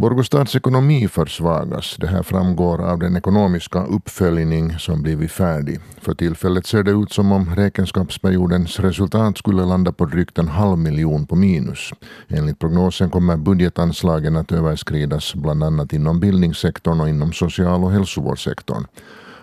Borgostads 0.00 0.56
ekonomi 0.56 1.08
försvagas. 1.08 1.96
Det 2.00 2.06
här 2.06 2.22
framgår 2.22 2.90
av 2.90 2.98
den 2.98 3.16
ekonomiska 3.16 3.84
uppföljning 3.84 4.78
som 4.78 5.02
blivit 5.02 5.32
färdig. 5.32 5.80
För 6.00 6.14
tillfället 6.14 6.66
ser 6.66 6.82
det 6.82 6.90
ut 6.90 7.12
som 7.12 7.32
om 7.32 7.54
räkenskapsperiodens 7.54 8.80
resultat 8.80 9.38
skulle 9.38 9.64
landa 9.64 9.92
på 9.92 10.04
drygt 10.04 10.38
en 10.38 10.48
halv 10.48 10.78
miljon 10.78 11.26
på 11.26 11.36
minus. 11.36 11.90
Enligt 12.28 12.58
prognosen 12.58 13.10
kommer 13.10 13.36
budgetanslagen 13.36 14.36
att 14.36 14.52
överskridas 14.52 15.34
bland 15.34 15.64
annat 15.64 15.92
inom 15.92 16.20
bildningssektorn 16.20 17.00
och 17.00 17.08
inom 17.08 17.32
social 17.32 17.84
och 17.84 17.92
hälsovårdssektorn. 17.92 18.84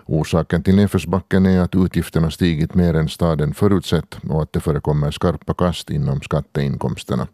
Orsaken 0.06 0.62
till 0.62 0.76
nedförsbacken 0.76 1.46
är 1.46 1.60
att 1.60 1.74
utgifterna 1.74 2.30
stigit 2.30 2.74
mer 2.74 2.94
än 2.94 3.08
staden 3.08 3.54
förutsett 3.54 4.18
och 4.28 4.42
att 4.42 4.52
det 4.52 4.60
förekommer 4.60 5.10
skarpa 5.10 5.54
kast 5.54 5.90
inom 5.90 6.20
skatteinkomsterna. 6.20 7.26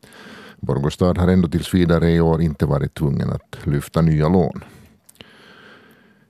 Borgostad 0.63 1.19
har 1.19 1.29
ändå 1.29 1.49
tills 1.49 1.75
vidare 1.75 2.11
i 2.11 2.21
år 2.21 2.43
inte 2.43 2.67
varit 2.67 2.95
tvungen 2.95 3.31
att 3.31 3.59
lyfta 3.65 4.03
nya 4.03 4.29
lån. 4.29 4.65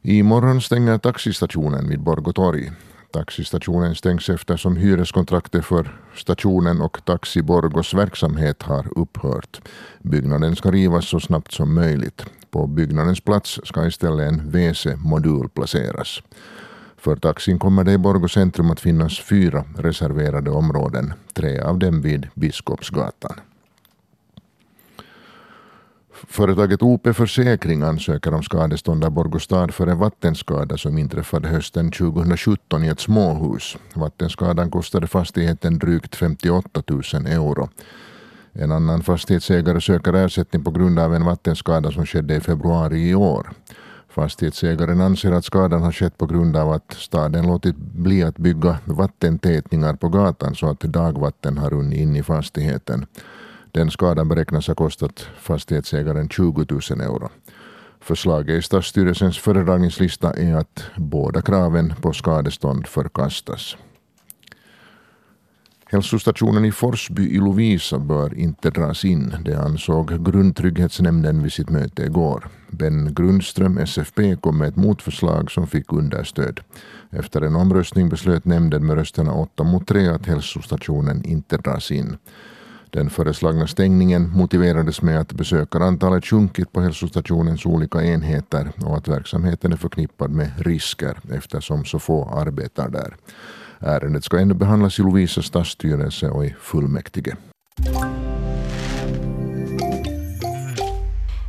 I 0.02 0.22
morgon 0.22 0.60
stänger 0.60 0.98
taxistationen 0.98 1.88
vid 1.88 2.00
Borgå 2.00 2.32
torg. 2.32 2.70
Taxistationen 3.12 3.94
stängs 3.94 4.28
eftersom 4.28 4.76
hyreskontraktet 4.76 5.64
för 5.64 5.98
stationen 6.14 6.80
och 6.80 7.04
Taxi 7.04 7.42
Borgos 7.42 7.94
verksamhet 7.94 8.62
har 8.62 8.98
upphört. 8.98 9.60
Byggnaden 10.02 10.56
ska 10.56 10.70
rivas 10.70 11.08
så 11.08 11.20
snabbt 11.20 11.52
som 11.52 11.74
möjligt. 11.74 12.24
På 12.50 12.66
byggnadens 12.66 13.20
plats 13.20 13.60
ska 13.64 13.86
istället 13.86 14.28
en 14.28 14.50
WC-modul 14.50 15.48
placeras. 15.48 16.22
För 16.96 17.16
taxin 17.16 17.58
kommer 17.58 17.84
det 17.84 17.92
i 17.92 17.98
Borgå 17.98 18.28
centrum 18.28 18.70
att 18.70 18.80
finnas 18.80 19.20
fyra 19.20 19.64
reserverade 19.78 20.50
områden, 20.50 21.12
tre 21.32 21.60
av 21.60 21.78
dem 21.78 22.02
vid 22.02 22.28
Biskopsgatan. 22.34 23.40
Företaget 26.28 26.82
OP 26.82 27.16
Försäkring 27.16 27.82
ansöker 27.82 28.34
om 28.34 28.42
skadestånd 28.42 29.04
av 29.04 29.10
Borgostad 29.10 29.68
för 29.68 29.86
en 29.86 29.98
vattenskada 29.98 30.76
som 30.76 30.98
inträffade 30.98 31.48
hösten 31.48 31.90
2017 31.90 32.84
i 32.84 32.88
ett 32.88 33.00
småhus. 33.00 33.76
Vattenskadan 33.94 34.70
kostade 34.70 35.06
fastigheten 35.06 35.78
drygt 35.78 36.16
58 36.16 36.82
000 36.86 37.02
euro. 37.26 37.68
En 38.52 38.72
annan 38.72 39.02
fastighetsägare 39.02 39.80
söker 39.80 40.12
ersättning 40.12 40.64
på 40.64 40.70
grund 40.70 40.98
av 40.98 41.14
en 41.14 41.24
vattenskada 41.24 41.92
som 41.92 42.06
skedde 42.06 42.36
i 42.36 42.40
februari 42.40 43.08
i 43.08 43.14
år. 43.14 43.52
Fastighetsägaren 44.08 45.00
anser 45.00 45.32
att 45.32 45.44
skadan 45.44 45.82
har 45.82 45.92
skett 45.92 46.18
på 46.18 46.26
grund 46.26 46.56
av 46.56 46.72
att 46.72 46.92
staden 46.92 47.46
låtit 47.46 47.76
bli 47.76 48.22
att 48.22 48.38
bygga 48.38 48.78
vattentätningar 48.84 49.94
på 49.94 50.08
gatan 50.08 50.54
så 50.54 50.70
att 50.70 50.80
dagvatten 50.80 51.58
har 51.58 51.70
runnit 51.70 51.98
in 51.98 52.16
i 52.16 52.22
fastigheten. 52.22 53.06
Den 53.72 53.90
skadan 53.90 54.28
beräknas 54.28 54.68
ha 54.68 54.74
kostat 54.74 55.28
fastighetsägaren 55.38 56.28
20 56.28 56.66
000 56.90 57.00
euro. 57.00 57.28
Förslaget 58.00 58.58
i 58.58 58.62
stadsstyrelsens 58.62 59.38
föredragningslista 59.38 60.32
är 60.32 60.54
att 60.54 60.84
båda 60.96 61.42
kraven 61.42 61.94
på 62.00 62.12
skadestånd 62.12 62.86
förkastas. 62.86 63.76
Hälsostationen 65.92 66.64
i 66.64 66.72
Forsby 66.72 67.22
i 67.22 67.38
Lovisa 67.38 67.98
bör 67.98 68.34
inte 68.34 68.70
dras 68.70 69.04
in. 69.04 69.34
Det 69.44 69.54
ansåg 69.54 70.24
Grundtrygghetsnämnden 70.24 71.42
vid 71.42 71.52
sitt 71.52 71.70
möte 71.70 72.02
igår. 72.02 72.48
Ben 72.70 73.14
Grundström, 73.14 73.78
SFP, 73.78 74.36
kom 74.36 74.58
med 74.58 74.68
ett 74.68 74.76
motförslag 74.76 75.50
som 75.50 75.66
fick 75.66 75.92
understöd. 75.92 76.60
Efter 77.10 77.40
en 77.40 77.56
omröstning 77.56 78.08
beslöt 78.08 78.44
nämnden 78.44 78.86
med 78.86 78.96
rösterna 78.96 79.34
8 79.34 79.64
mot 79.64 79.86
3 79.86 80.08
att 80.08 80.26
hälsostationen 80.26 81.24
inte 81.24 81.56
dras 81.56 81.90
in. 81.90 82.16
Den 82.94 83.10
föreslagna 83.10 83.66
stängningen 83.66 84.30
motiverades 84.30 85.02
med 85.02 85.20
att 85.20 85.32
besökarantalet 85.32 86.26
sjunkit 86.26 86.72
på 86.72 86.80
hälsostationens 86.80 87.66
olika 87.66 88.02
enheter 88.02 88.72
och 88.84 88.96
att 88.96 89.08
verksamheten 89.08 89.72
är 89.72 89.76
förknippad 89.76 90.30
med 90.30 90.50
risker 90.58 91.18
eftersom 91.32 91.84
så 91.84 91.98
få 91.98 92.28
arbetar 92.28 92.88
där. 92.88 93.16
Ärendet 93.78 94.24
ska 94.24 94.38
ännu 94.38 94.54
behandlas 94.54 94.98
i 94.98 95.02
Lovisa 95.02 95.42
stadsstyrelse 95.42 96.28
och 96.28 96.44
i 96.46 96.54
fullmäktige. 96.60 97.36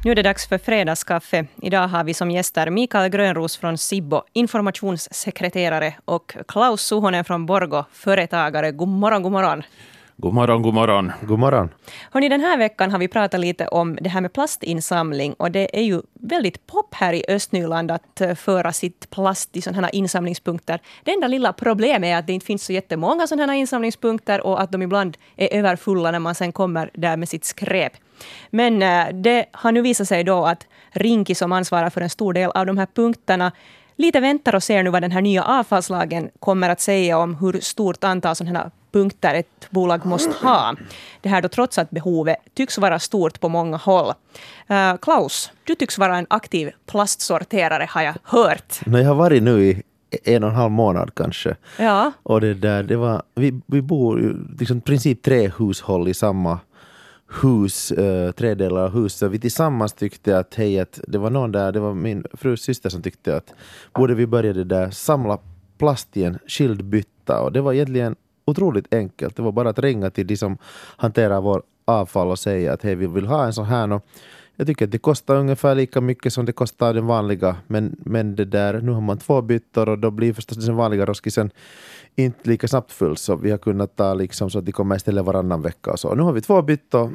Nu 0.06 0.12
är 0.12 0.16
det 0.16 0.22
dags 0.24 0.48
för 0.48 0.58
fredagskaffe. 0.58 1.46
Idag 1.62 1.88
har 1.88 2.04
vi 2.04 2.14
som 2.14 2.32
gäster 2.32 2.70
Mikael 2.70 3.10
Grönros 3.10 3.58
från 3.58 3.78
Sibbo, 3.78 4.22
informationssekreterare 4.34 5.96
och 6.06 6.36
Klaus 6.48 6.82
Suhonen 6.82 7.24
från 7.24 7.46
Borgo, 7.46 7.84
företagare. 7.92 8.72
God 8.72 8.88
morgon, 8.88 9.24
god 9.24 9.32
morgon. 9.32 9.64
God 10.18 10.34
morgon, 10.34 10.62
god 10.62 10.74
morgon. 10.74 11.12
God 11.22 11.40
morgon. 11.40 11.70
Hörrni, 12.12 12.30
den 12.30 12.42
här 12.42 12.58
veckan 12.58 12.92
har 12.92 13.00
vi 13.00 13.08
pratat 13.08 13.40
lite 13.40 13.68
om 13.68 13.98
det 14.02 14.10
här 14.10 14.22
med 14.22 14.34
plastinsamling 14.34 15.34
och 15.34 15.52
det 15.52 15.80
är 15.80 15.84
ju 15.84 16.02
väldigt 16.14 16.68
pop 16.68 16.94
här 16.94 17.14
i 17.14 17.26
Östnyland 17.28 17.92
att 17.92 18.22
eh, 18.22 18.36
föra 18.36 18.74
sitt 18.74 19.10
plast 19.10 19.58
i 19.58 19.62
sådana 19.62 19.88
här 19.88 19.96
insamlingspunkter. 19.96 20.80
Det 21.04 21.12
enda 21.14 21.28
lilla 21.28 21.54
problemet 21.54 22.08
är 22.08 22.18
att 22.18 22.28
det 22.28 22.34
inte 22.34 22.46
finns 22.46 22.66
så 22.66 22.74
jättemånga 22.74 23.28
sådana 23.28 23.54
här 23.54 23.60
insamlingspunkter 23.60 24.46
och 24.46 24.62
att 24.62 24.72
de 24.72 24.82
ibland 24.82 25.18
är 25.36 25.54
överfulla 25.54 26.12
när 26.12 26.20
man 26.20 26.36
sen 26.36 26.52
kommer 26.52 26.90
där 26.94 27.18
med 27.18 27.30
sitt 27.30 27.46
skräp. 27.46 27.94
Men 28.50 28.82
eh, 28.82 29.14
det 29.14 29.46
har 29.52 29.72
nu 29.72 29.82
visat 29.82 30.08
sig 30.08 30.24
då 30.24 30.46
att 30.46 30.68
Rinki 30.92 31.36
som 31.36 31.52
ansvarar 31.52 31.90
för 31.90 32.02
en 32.02 32.10
stor 32.10 32.34
del 32.34 32.52
av 32.52 32.66
de 32.66 32.78
här 32.78 32.88
punkterna 32.96 33.52
lite 33.96 34.20
väntar 34.20 34.56
och 34.56 34.64
ser 34.64 34.84
nu 34.84 34.90
vad 34.90 35.02
den 35.02 35.12
här 35.12 35.22
nya 35.22 35.44
avfallslagen 35.44 36.30
kommer 36.40 36.70
att 36.70 36.82
säga 36.82 37.18
om 37.18 37.36
hur 37.36 37.60
stort 37.60 38.04
antal 38.04 38.36
sådana 38.36 38.60
här 38.60 38.72
punkter 38.94 39.34
ett 39.34 39.68
bolag 39.70 40.06
måste 40.06 40.46
ha. 40.46 40.76
Det 41.22 41.30
här 41.30 41.42
då 41.42 41.50
trots 41.50 41.78
att 41.78 41.90
behovet 41.90 42.38
tycks 42.54 42.78
vara 42.78 43.00
stort 43.00 43.40
på 43.40 43.50
många 43.50 43.78
håll. 43.78 44.14
Uh, 44.72 44.98
Klaus, 45.02 45.52
du 45.64 45.76
tycks 45.76 45.98
vara 45.98 46.18
en 46.18 46.28
aktiv 46.30 46.72
plastsorterare 46.86 47.88
har 47.90 48.02
jag 48.02 48.16
hört. 48.24 48.86
No, 48.86 48.98
jag 48.98 49.08
har 49.08 49.16
varit 49.16 49.44
nu 49.44 49.66
i 49.66 49.84
en 50.24 50.44
och 50.44 50.50
en 50.50 50.56
halv 50.56 50.72
månad 50.72 51.16
kanske. 51.16 51.56
Ja. 51.80 52.12
Och 52.24 52.42
det 52.42 52.54
där, 52.54 52.84
det 52.84 52.96
var, 52.96 53.24
vi, 53.36 53.62
vi 53.66 53.82
bor 53.82 54.38
liksom 54.60 54.82
princip 54.82 55.22
tre 55.22 55.52
hushåll 55.58 56.08
i 56.08 56.14
samma 56.14 56.60
hus, 57.42 57.92
uh, 57.92 58.32
tre 58.32 58.56
delar 58.56 58.82
av 58.82 58.94
huset. 58.94 59.32
Vi 59.32 59.40
tillsammans 59.40 59.94
tyckte 59.94 60.38
att 60.38 60.56
hej, 60.56 60.80
att 60.80 61.00
det 61.08 61.18
var 61.18 61.30
någon 61.30 61.52
där, 61.52 61.72
det 61.72 61.80
var 61.80 61.94
min 61.94 62.26
frus 62.34 62.62
syster 62.62 62.90
som 62.90 63.02
tyckte 63.02 63.36
att 63.36 63.54
borde 63.94 64.16
vi 64.16 64.28
börja 64.28 64.54
det 64.54 64.64
där 64.64 64.90
samla 64.90 65.40
plast 65.78 66.18
i 66.18 66.24
en 66.24 66.40
skild 66.48 66.84
bytta 66.84 67.42
och 67.42 67.52
det 67.52 67.62
var 67.62 67.74
egentligen 67.74 68.16
otroligt 68.46 68.94
enkelt. 68.94 69.36
Det 69.36 69.42
var 69.42 69.52
bara 69.52 69.70
att 69.70 69.80
ringa 69.80 70.10
till 70.10 70.28
de 70.28 70.38
som 70.38 70.58
hanterar 70.98 71.42
vår 71.42 71.64
avfall 71.86 72.28
och 72.28 72.40
säga 72.40 72.74
att 72.74 72.84
hej, 72.84 72.96
vi 72.96 73.08
vill 73.08 73.26
ha 73.26 73.46
en 73.46 73.54
sån 73.54 73.66
här. 73.66 73.92
Och 73.92 74.06
jag 74.56 74.68
tycker 74.68 74.86
att 74.86 74.92
det 74.92 74.98
kostar 74.98 75.36
ungefär 75.36 75.76
lika 75.76 76.02
mycket 76.02 76.34
som 76.34 76.46
det 76.46 76.52
kostar 76.52 76.94
den 76.94 77.06
vanliga. 77.06 77.56
Men, 77.68 77.96
men 78.00 78.36
det 78.36 78.46
där, 78.46 78.82
nu 78.82 78.92
har 78.92 79.02
man 79.02 79.18
två 79.18 79.42
byttor 79.42 79.90
och 79.90 80.00
då 80.00 80.12
blir 80.12 80.34
förstås 80.34 80.66
den 80.66 80.76
vanliga 80.76 81.06
roskisen 81.06 81.52
inte 82.16 82.50
lika 82.50 82.68
snabbt 82.68 82.92
full. 82.92 83.18
Så 83.18 83.36
vi 83.36 83.52
har 83.52 83.58
kunnat 83.58 83.96
ta 83.96 84.14
liksom 84.14 84.50
så 84.50 84.60
att 84.60 84.66
de 84.66 84.72
kommer 84.72 84.96
istället 84.96 85.26
varannan 85.26 85.62
vecka 85.62 85.92
och 85.92 86.00
så. 86.00 86.16
Nu 86.16 86.24
har 86.24 86.34
vi 86.34 86.42
två 86.42 86.62
byttor. 86.62 87.14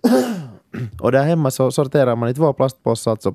och 1.00 1.12
där 1.12 1.24
hemma 1.24 1.50
så 1.50 1.70
sorterar 1.70 2.16
man 2.16 2.28
i 2.28 2.34
två 2.34 2.52
plastpåsar, 2.52 3.10
alltså 3.10 3.34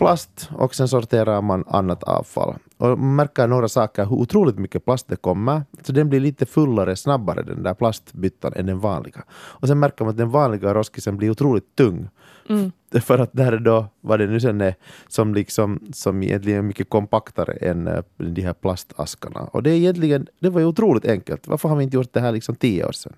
plast 0.00 0.50
och 0.52 0.74
sen 0.74 0.88
sorterar 0.88 1.42
man 1.42 1.64
annat 1.66 2.02
avfall. 2.02 2.54
Och 2.76 2.98
man 2.98 3.16
märker 3.16 3.46
några 3.46 3.68
saker, 3.68 4.04
hur 4.04 4.16
otroligt 4.16 4.58
mycket 4.58 4.84
plast 4.84 5.08
det 5.08 5.16
kommer. 5.16 5.62
Så 5.82 5.92
den 5.92 6.08
blir 6.08 6.20
lite 6.20 6.46
fullare 6.46 6.96
snabbare, 6.96 7.42
den 7.42 7.62
där 7.62 7.74
plastbyttan, 7.74 8.52
än 8.56 8.66
den 8.66 8.78
vanliga. 8.78 9.24
Och 9.30 9.68
sen 9.68 9.78
märker 9.78 10.04
man 10.04 10.10
att 10.10 10.16
den 10.16 10.30
vanliga 10.30 10.74
roskisen 10.74 11.16
blir 11.16 11.30
otroligt 11.30 11.76
tung. 11.76 12.08
Mm. 12.48 12.72
För 13.00 13.18
att 13.18 13.32
där 13.32 13.58
då, 13.58 13.86
vad 14.00 14.18
det 14.18 14.26
nu 14.26 14.40
sen 14.40 14.60
är, 14.60 14.74
som, 15.08 15.34
liksom, 15.34 15.80
som 15.92 16.22
egentligen 16.22 16.58
är 16.58 16.62
mycket 16.62 16.90
kompaktare 16.90 17.52
än 17.52 17.86
äh, 17.86 18.02
de 18.16 18.42
här 18.42 18.52
plastaskarna. 18.52 19.40
Och 19.40 19.62
det, 19.62 19.70
är 19.70 19.74
egentligen, 19.74 20.26
det 20.40 20.50
var 20.50 20.60
ju 20.60 20.66
otroligt 20.66 21.04
enkelt. 21.04 21.48
Varför 21.48 21.68
har 21.68 21.76
vi 21.76 21.84
inte 21.84 21.96
gjort 21.96 22.12
det 22.12 22.20
här 22.20 22.32
liksom 22.32 22.56
tio 22.56 22.86
år 22.86 22.92
sedan? 22.92 23.12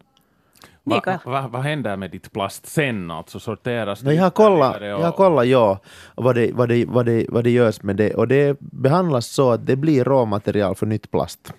Vad 0.84 1.18
va, 1.24 1.48
va 1.48 1.60
händer 1.60 1.96
med 1.96 2.10
ditt 2.10 2.32
plast 2.32 2.66
sen? 2.66 3.10
Alltså 3.10 3.40
sorteras 3.40 4.00
det? 4.00 4.14
Jag 4.14 4.22
har 4.22 4.30
kollat, 4.30 4.76
och... 4.76 4.86
jag 4.86 4.98
har 4.98 5.12
kollat 5.12 5.46
ja, 5.46 5.78
vad, 6.14 6.34
det, 6.34 6.52
vad, 6.52 6.68
det, 6.68 6.84
vad, 6.84 7.06
det, 7.06 7.26
vad 7.28 7.44
det 7.44 7.50
görs 7.50 7.82
med 7.82 7.96
det. 7.96 8.14
Och 8.14 8.28
det 8.28 8.56
behandlas 8.60 9.26
så 9.26 9.50
att 9.50 9.66
det 9.66 9.76
blir 9.76 10.04
råmaterial 10.04 10.74
för 10.74 10.86
nytt 10.86 11.10
plast. 11.10 11.54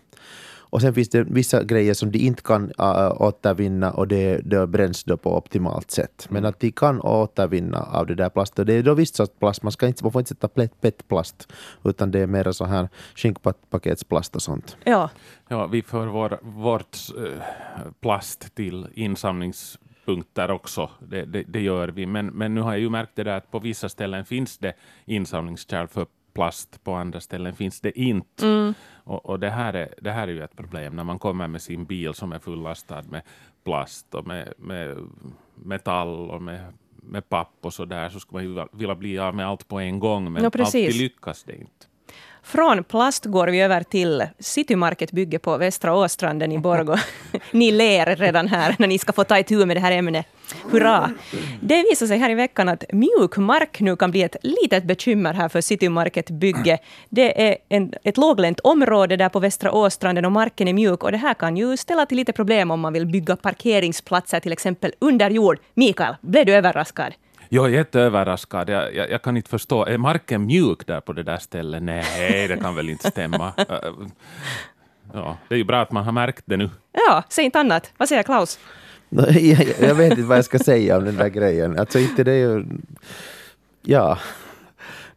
Och 0.74 0.82
sen 0.82 0.94
finns 0.94 1.10
det 1.10 1.24
vissa 1.24 1.64
grejer 1.64 1.94
som 1.94 2.12
de 2.12 2.20
inte 2.20 2.42
kan 2.42 2.72
äh, 2.80 3.22
återvinna 3.22 3.92
och 3.92 4.08
det, 4.08 4.42
det 4.46 4.68
bränns 4.68 5.04
då 5.04 5.18
på 5.18 5.38
optimalt 5.38 5.92
sätt. 5.92 6.28
Men 6.30 6.38
mm. 6.38 6.50
att 6.50 6.60
de 6.60 6.72
kan 6.72 7.02
återvinna 7.02 7.82
av 7.82 8.08
det 8.08 8.16
där 8.16 8.30
plastet. 8.30 8.68
Det 8.68 8.74
är 8.74 8.84
då 8.84 8.94
visst 8.94 9.16
sorts 9.16 9.34
plast, 9.40 9.64
man, 9.64 9.72
ska 9.72 9.88
inte, 9.88 10.04
man 10.04 10.12
får 10.12 10.22
inte 10.22 10.30
sätta 10.30 10.68
petplast 10.82 11.54
utan 11.84 12.12
det 12.12 12.20
är 12.20 12.28
mer 12.28 12.52
så 12.52 12.66
här 12.66 12.90
skinkpaketsplast 13.16 14.36
och 14.36 14.42
sånt. 14.42 14.78
Ja. 14.84 15.10
ja 15.48 15.68
vi 15.68 15.82
för 15.82 16.08
vår, 16.08 16.40
vårt 16.42 16.98
äh, 17.18 17.44
plast 18.02 18.56
till 18.56 18.88
insamlingspunkter 18.94 20.52
också. 20.52 20.90
Det, 21.00 21.26
det, 21.26 21.44
det, 21.44 21.62
gör 21.62 21.88
vi. 21.88 22.06
Men, 22.06 22.26
men 22.26 22.56
nu 22.56 22.62
har 22.62 22.72
jag 22.72 22.80
ju 22.80 22.90
märkt 22.90 23.12
det 23.16 23.24
där 23.24 23.38
att 23.38 23.52
på 23.52 23.60
vissa 23.60 23.90
ställen 23.90 24.26
finns 24.26 24.58
det 24.58 24.74
insamlingskärl 25.06 25.88
för 25.88 26.06
plast, 26.34 26.84
på 26.84 26.94
andra 26.94 27.20
ställen 27.20 27.54
finns 27.54 27.82
det 27.82 28.00
inte. 28.00 28.48
Mm. 28.48 28.74
Och, 29.04 29.26
och, 29.26 29.40
det, 29.40 29.50
här 29.50 29.74
är, 29.74 29.94
det 30.02 30.12
här 30.12 30.28
är 30.28 30.32
ju 30.32 30.44
ett 30.44 30.56
problem 30.56 30.96
när 30.96 31.04
man 31.04 31.20
kommer 31.20 31.48
med 31.48 31.62
sin 31.62 31.86
bil 31.86 32.14
som 32.14 32.32
är 32.32 32.40
fullastad 32.40 33.02
med 33.02 33.22
plast 33.64 34.16
och 34.16 34.28
med, 34.28 34.54
med 34.58 34.98
metall 35.56 36.30
och 36.30 36.42
med, 36.42 36.74
med 36.96 37.30
papp 37.30 37.58
och 37.62 37.74
så 37.74 37.86
där 37.86 38.10
så 38.10 38.20
skulle 38.20 38.48
man 38.48 38.56
ju 38.56 38.68
vilja 38.72 38.96
bli 38.96 39.20
av 39.20 39.36
med 39.36 39.48
allt 39.48 39.68
på 39.68 39.80
en 39.80 40.00
gång 40.00 40.34
men 40.34 40.44
ja, 40.44 40.52
alltid 40.60 40.96
lyckas 40.96 41.44
det 41.44 41.56
inte. 41.56 41.86
Från 42.44 42.84
plast 42.84 43.26
går 43.26 43.48
vi 43.48 43.62
över 43.62 43.84
till 43.84 44.24
Citymarket 44.40 45.12
bygge 45.12 45.40
på 45.40 45.58
Västra 45.58 45.96
Åstranden 45.96 46.52
i 46.52 46.58
Borgå. 46.58 46.98
ni 47.52 47.72
ler 47.72 48.16
redan 48.16 48.48
här 48.48 48.76
när 48.80 48.88
ni 48.88 49.00
ska 49.00 49.14
få 49.14 49.24
ta 49.24 49.40
itu 49.40 49.66
med 49.66 49.78
det 49.78 49.82
här 49.82 49.92
ämnet. 49.92 50.26
Hurra! 50.72 51.12
Det 51.62 51.84
visar 51.90 52.08
sig 52.08 52.18
här 52.18 52.30
i 52.30 52.34
veckan 52.34 52.70
att 52.70 52.84
mjuk 52.92 53.38
mark 53.38 53.80
nu 53.80 53.96
kan 53.96 54.12
bli 54.12 54.24
ett 54.24 54.36
litet 54.44 54.84
bekymmer 54.84 55.34
här 55.34 55.50
för 55.50 55.62
Citymarket 55.62 56.30
bygge. 56.30 56.80
Det 57.10 57.50
är 57.50 57.58
en, 57.70 57.94
ett 58.04 58.18
låglänt 58.18 58.60
område 58.60 59.18
där 59.18 59.30
på 59.30 59.40
Västra 59.40 59.72
Åstranden 59.72 60.26
och 60.26 60.32
marken 60.32 60.68
är 60.68 60.74
mjuk 60.74 61.04
och 61.04 61.12
det 61.12 61.18
här 61.18 61.34
kan 61.34 61.58
ju 61.58 61.78
ställa 61.78 62.06
till 62.06 62.18
lite 62.18 62.34
problem 62.34 62.72
om 62.72 62.80
man 62.80 62.94
vill 62.94 63.06
bygga 63.06 63.36
parkeringsplatser 63.36 64.40
till 64.40 64.52
exempel 64.54 64.94
under 65.00 65.30
jord. 65.30 65.60
Mikael, 65.74 66.16
blev 66.22 66.46
du 66.46 66.54
överraskad? 66.54 67.14
Jag 67.54 67.66
är 67.66 67.70
jätteöverraskad. 67.70 68.70
Jag, 68.70 68.96
jag, 68.96 69.10
jag, 69.10 69.22
kan 69.22 69.38
inte 69.38 69.50
förstå. 69.50 69.86
Är 69.86 69.98
marken 69.98 70.46
mjuk 70.46 70.88
där 70.88 71.02
på 71.02 71.14
det 71.14 71.24
där 71.24 71.38
stället? 71.38 71.84
Nej, 71.84 72.48
det 72.48 72.58
kan 72.58 72.76
väl 72.76 72.90
inte 72.90 73.10
stämma. 73.10 73.54
Ja, 75.14 75.38
det 75.48 75.56
är 75.56 75.58
ju 75.58 75.64
bra 75.64 75.82
att 75.82 75.92
man 75.92 76.04
har 76.04 76.12
märkt 76.12 76.44
det 76.46 76.58
nu. 76.58 76.70
Ja, 76.92 77.24
säg 77.30 77.46
inte 77.46 77.60
annat. 77.60 77.92
Vad 77.98 78.10
säger 78.10 78.24
Klaus? 78.24 78.60
jag, 79.80 79.96
vet 79.96 80.12
inte 80.12 80.24
vad 80.24 80.38
jag 80.38 80.46
ska 80.46 80.60
säga 80.60 80.98
om 80.98 81.06
den 81.06 81.16
där 81.16 81.28
grejen. 81.28 81.80
Alltså 81.80 82.00
inte 82.00 82.24
det 82.24 82.32
är 82.32 82.38
ju... 82.38 82.66
Ja. 83.82 84.20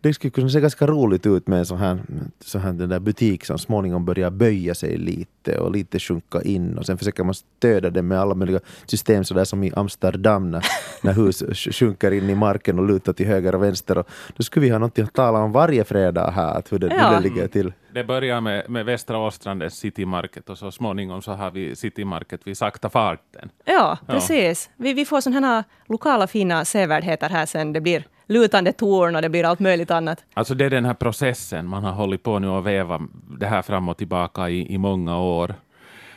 Det 0.07 0.15
skulle 0.15 0.31
kunna 0.31 0.49
se 0.49 0.61
ganska 0.61 0.87
roligt 0.87 1.27
ut 1.27 1.47
med 1.47 1.59
en 1.59 1.67
sån 1.67 1.79
här, 1.79 1.99
så 2.45 2.59
här 2.59 2.73
den 2.73 2.89
där 2.89 2.99
butik 2.99 3.45
som 3.45 3.59
småningom 3.59 4.05
börjar 4.05 4.31
böja 4.31 4.75
sig 4.75 4.97
lite 4.97 5.59
och 5.59 5.73
lite 5.73 5.99
sjunka 5.99 6.43
in 6.43 6.79
och 6.79 6.87
sen 6.87 6.99
försöker 6.99 7.25
man 7.25 7.35
stödja 7.35 7.91
det 7.91 8.03
med 8.03 8.21
alla 8.21 8.35
möjliga 8.35 8.61
system 8.87 9.25
sådär 9.25 9.45
som 9.45 9.65
i 9.65 9.73
Amsterdam 9.77 10.51
när, 10.51 10.65
när 11.03 11.13
hus 11.13 11.43
sjunker 11.73 12.11
in 12.11 12.31
i 12.31 12.35
marken 12.35 12.79
och 12.79 12.87
lutar 12.87 13.13
till 13.13 13.27
höger 13.27 13.55
och 13.55 13.63
vänster. 13.63 13.99
Och 13.99 14.09
då 14.37 14.43
skulle 14.43 14.67
vi 14.67 14.71
ha 14.73 14.79
något 14.79 14.99
att 14.99 15.13
tala 15.13 15.39
om 15.39 15.53
varje 15.53 15.85
fredag 15.85 16.31
här, 16.31 16.59
att 16.59 16.73
hur 16.73 16.79
det, 16.79 16.87
Ja. 16.87 17.09
hur 17.09 17.17
det 17.17 17.23
ligger 17.23 17.49
till. 17.49 17.73
Det 17.93 18.05
börjar 18.05 18.41
med, 18.41 18.71
med 18.71 18.85
Västra 18.85 19.19
Åstrandens 19.19 19.75
City 19.75 20.05
Market 20.05 20.51
och 20.51 20.59
så 20.59 20.71
småningom 20.73 21.23
så 21.23 21.33
har 21.33 21.51
vi 21.51 21.77
City 21.77 22.05
Market 22.05 22.41
vid 22.45 22.57
sakta 22.57 22.91
farten. 22.91 23.49
Ja, 23.65 23.99
precis. 24.07 24.71
Vi, 24.77 24.93
vi 24.93 25.05
får 25.05 25.21
sådana 25.21 25.47
här 25.47 25.65
lokala 25.89 26.27
fina 26.27 26.65
sevärdheter 26.65 27.29
här 27.29 27.47
sen. 27.47 27.73
Det 27.73 27.81
blir 27.81 28.05
lutande 28.27 28.73
torn 28.73 29.17
och 29.17 29.23
det 29.23 29.29
blir 29.29 29.45
allt 29.45 29.61
möjligt 29.61 29.91
annat. 29.91 30.25
Alltså 30.35 30.55
det 30.55 30.65
är 30.65 30.71
den 30.71 30.85
här 30.85 30.95
processen 30.95 31.67
man 31.67 31.85
har 31.85 31.93
hållit 31.93 32.23
på 32.23 32.39
nu 32.39 32.49
och 32.49 32.67
veva 32.67 33.01
det 33.39 33.47
här 33.47 33.63
fram 33.63 33.89
och 33.89 33.97
tillbaka 33.97 34.49
i, 34.49 34.75
i 34.75 34.79
många 34.79 35.19
år. 35.19 35.55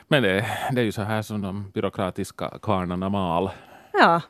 Men 0.08 0.24
det, 0.24 0.46
det 0.72 0.82
är 0.82 0.86
ju 0.86 0.92
så 0.92 1.02
här 1.02 1.22
som 1.22 1.42
de 1.42 1.72
byråkratiska 1.74 2.52
kvarnarna 2.62 3.10
mal. 3.10 3.50
Ja. 3.94 4.22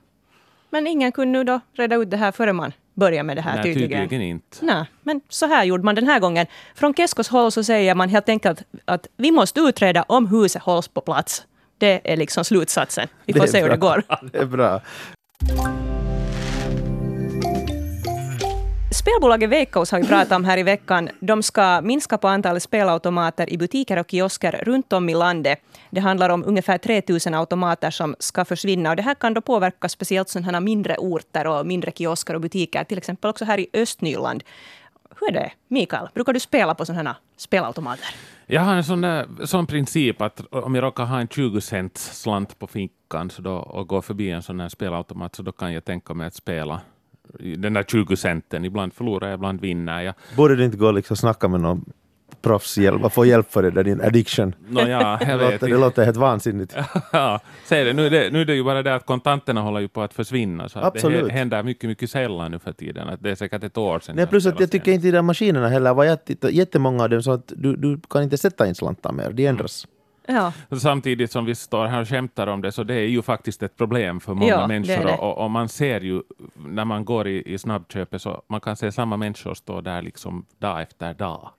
Men 0.70 0.88
ingen 0.88 1.12
kunde 1.12 1.32
nu 1.40 1.44
då 1.44 1.60
reda 1.74 1.96
ut 1.96 2.12
det 2.12 2.18
här 2.18 2.32
före 2.32 2.54
man 2.54 2.72
började 2.94 3.24
med 3.24 3.38
det 3.38 3.42
här 3.42 3.56
Nej, 3.56 3.64
tydligen. 3.64 4.02
tydligen 4.02 4.26
inte. 4.26 4.58
Nej, 4.62 4.86
men 5.04 5.22
så 5.30 5.46
här 5.48 5.64
gjorde 5.64 5.84
man 5.84 5.96
den 5.96 6.08
här 6.08 6.20
gången. 6.20 6.46
Från 6.76 6.94
Keskos 6.94 7.30
håll 7.30 7.52
så 7.52 7.64
säger 7.64 7.96
man 7.96 8.10
helt 8.10 8.30
enkelt 8.30 8.64
att 8.86 9.08
vi 9.18 9.32
måste 9.32 9.60
utreda 9.60 10.04
om 10.04 10.28
huset 10.28 10.62
hålls 10.62 10.88
på 10.88 11.02
plats. 11.02 11.46
Det 11.78 12.12
är 12.14 12.18
liksom 12.18 12.46
slutsatsen. 12.46 13.08
Vi 13.26 13.34
får 13.34 13.48
se 13.48 13.62
hur 13.62 13.70
det 13.70 13.78
går. 13.78 14.04
Det 14.32 14.38
är 14.38 14.46
bra. 14.46 14.82
Spelbolaget 19.10 19.50
Veikkaus 19.50 19.92
har 19.92 20.00
vi 20.00 20.08
pratat 20.08 20.32
om 20.32 20.46
här 20.46 20.58
i 20.58 20.64
veckan. 20.64 21.10
De 21.20 21.44
ska 21.44 21.82
minska 21.82 22.18
på 22.18 22.28
antalet 22.28 22.64
spelautomater 22.64 23.54
i 23.54 23.58
butiker 23.58 23.98
och 23.98 24.12
kiosker 24.12 24.52
runt 24.52 24.94
om 24.94 25.10
i 25.10 25.14
landet. 25.14 25.60
Det 25.90 26.00
handlar 26.00 26.30
om 26.30 26.44
ungefär 26.48 26.78
3000 26.78 27.34
automater 27.34 27.92
som 27.92 28.16
ska 28.20 28.46
försvinna. 28.46 28.90
Och 28.90 28.96
det 28.96 29.02
här 29.02 29.16
kan 29.16 29.34
då 29.34 29.42
påverka 29.42 29.90
speciellt 29.90 30.30
sådana 30.30 30.52
här 30.52 30.60
mindre 30.60 30.98
orter 30.98 31.48
och 31.48 31.66
mindre 31.66 31.92
kiosker 31.92 32.34
och 32.34 32.42
butiker. 32.42 32.84
Till 32.84 32.98
exempel 32.98 33.30
också 33.30 33.46
här 33.46 33.60
i 33.60 33.68
Östnyland. 33.74 34.44
Hur 35.20 35.30
är 35.30 35.34
det, 35.34 35.52
Mikael? 35.68 36.08
Brukar 36.14 36.34
du 36.34 36.40
spela 36.40 36.76
på 36.76 36.86
sådana 36.86 37.10
här 37.10 37.18
spelautomater? 37.38 38.08
Jag 38.46 38.62
har 38.62 38.76
en 38.76 38.84
sån, 38.84 39.02
där, 39.02 39.46
sån 39.46 39.68
princip 39.68 40.22
att 40.22 40.42
om 40.52 40.76
jag 40.76 40.84
råkar 40.84 41.06
ha 41.06 41.20
en 41.20 41.28
20 41.28 41.62
cents 41.62 42.22
slant 42.22 42.60
på 42.60 42.68
fickan 42.68 43.30
så 43.30 43.42
då, 43.42 43.54
och 43.54 43.88
går 43.88 44.02
förbi 44.02 44.32
en 44.32 44.42
sån 44.42 44.60
här 44.60 44.70
spelautomat 44.70 45.36
så 45.36 45.44
då 45.44 45.52
kan 45.52 45.74
jag 45.74 45.86
tänka 45.86 46.14
mig 46.14 46.28
att 46.28 46.36
spela 46.36 46.82
den 47.58 47.74
där 47.74 47.84
20 47.84 48.16
centen. 48.16 48.66
Ibland 48.66 48.94
förlorar 48.94 49.28
jag, 49.28 49.38
ibland 49.38 49.62
vinner 49.62 50.02
jag. 50.02 50.14
Borde 50.36 50.56
du 50.56 50.66
inte 50.66 50.78
gå 50.78 50.88
och 50.88 50.94
liksom 50.94 51.18
snacka 51.18 51.48
med 51.48 51.62
någon 51.62 51.86
proffshjälp, 52.42 53.14
få 53.14 53.26
hjälp 53.26 53.52
för 53.52 53.64
det 53.64 53.72
där, 53.72 53.84
din 53.84 54.02
addiction? 54.02 54.56
Nåja, 54.68 55.18
det, 55.20 55.26
jag 55.30 55.38
vet 55.38 55.52
låter, 55.52 55.68
det 55.68 55.78
låter 55.78 56.06
helt 56.06 56.18
vansinnigt. 56.18 56.76
ja, 57.12 57.40
säg 57.66 57.84
det. 57.84 57.94
Nu, 57.94 58.06
är 58.06 58.10
det. 58.10 58.30
nu 58.32 58.42
är 58.42 58.46
det 58.46 58.56
ju 58.56 58.64
bara 58.64 58.84
det 58.84 58.96
att 58.96 59.06
kontanterna 59.06 59.62
håller 59.62 59.80
ju 59.80 59.88
på 59.88 60.02
att 60.02 60.14
försvinna. 60.14 60.70
Så 60.70 60.80
att 60.80 60.86
Absolut. 60.86 61.28
Det 61.28 61.34
händer 61.34 61.64
mycket, 61.64 61.90
mycket 61.90 62.10
sällan 62.10 62.52
nu 62.52 62.60
för 62.60 62.72
tiden. 62.72 63.10
Att 63.10 63.24
det 63.24 63.32
är 63.32 63.36
säkert 63.36 63.64
ett 63.64 63.78
år 63.78 64.00
sedan. 64.00 64.16
Nej, 64.16 64.28
plus 64.28 64.46
att 64.46 64.60
jag 64.60 64.72
tycker 64.72 64.92
inte 64.92 65.08
de 65.08 65.12
där 65.12 65.22
maskinerna 65.22 65.70
heller 65.70 65.94
var 65.94 66.06
jätte, 66.06 66.56
jättemånga 66.56 67.04
av 67.04 67.10
dem 67.10 67.24
så 67.24 67.32
att 67.32 67.54
du, 67.56 67.76
du 67.76 68.00
kan 68.10 68.24
inte 68.24 68.38
sätta 68.38 68.68
in 68.68 68.76
slantar 68.76 69.12
mer, 69.12 69.32
de 69.32 69.46
ändras. 69.48 69.88
Ja. 70.32 70.54
Samtidigt 70.78 71.32
som 71.32 71.46
vi 71.46 71.56
står 71.56 71.86
här 71.86 72.02
och 72.02 72.08
skämtar 72.08 72.48
om 72.48 72.62
det, 72.62 72.72
så 72.72 72.84
det 72.84 72.94
är 72.94 73.08
ju 73.08 73.22
faktiskt 73.22 73.64
ett 73.64 73.78
problem 73.78 74.20
för 74.20 74.34
många 74.34 74.48
Ja, 74.52 74.62
det 74.62 74.68
människor. 74.68 75.06
det. 75.06 75.18
Och, 75.18 75.38
och 75.44 75.52
man 75.52 75.70
ser 75.70 76.02
ju, 76.02 76.22
när 76.56 76.86
man 76.86 77.06
går 77.06 77.28
i, 77.28 77.54
i 77.54 77.58
snabbköpet, 77.58 78.22
så 78.22 78.42
man 78.50 78.62
kan 78.62 78.76
se 78.76 78.92
samma 78.92 79.18
människor 79.18 79.54
stå 79.54 79.82
där 79.82 80.02
liksom 80.02 80.46
dag 80.60 80.82
efter 80.82 81.14
dag. 81.14 81.50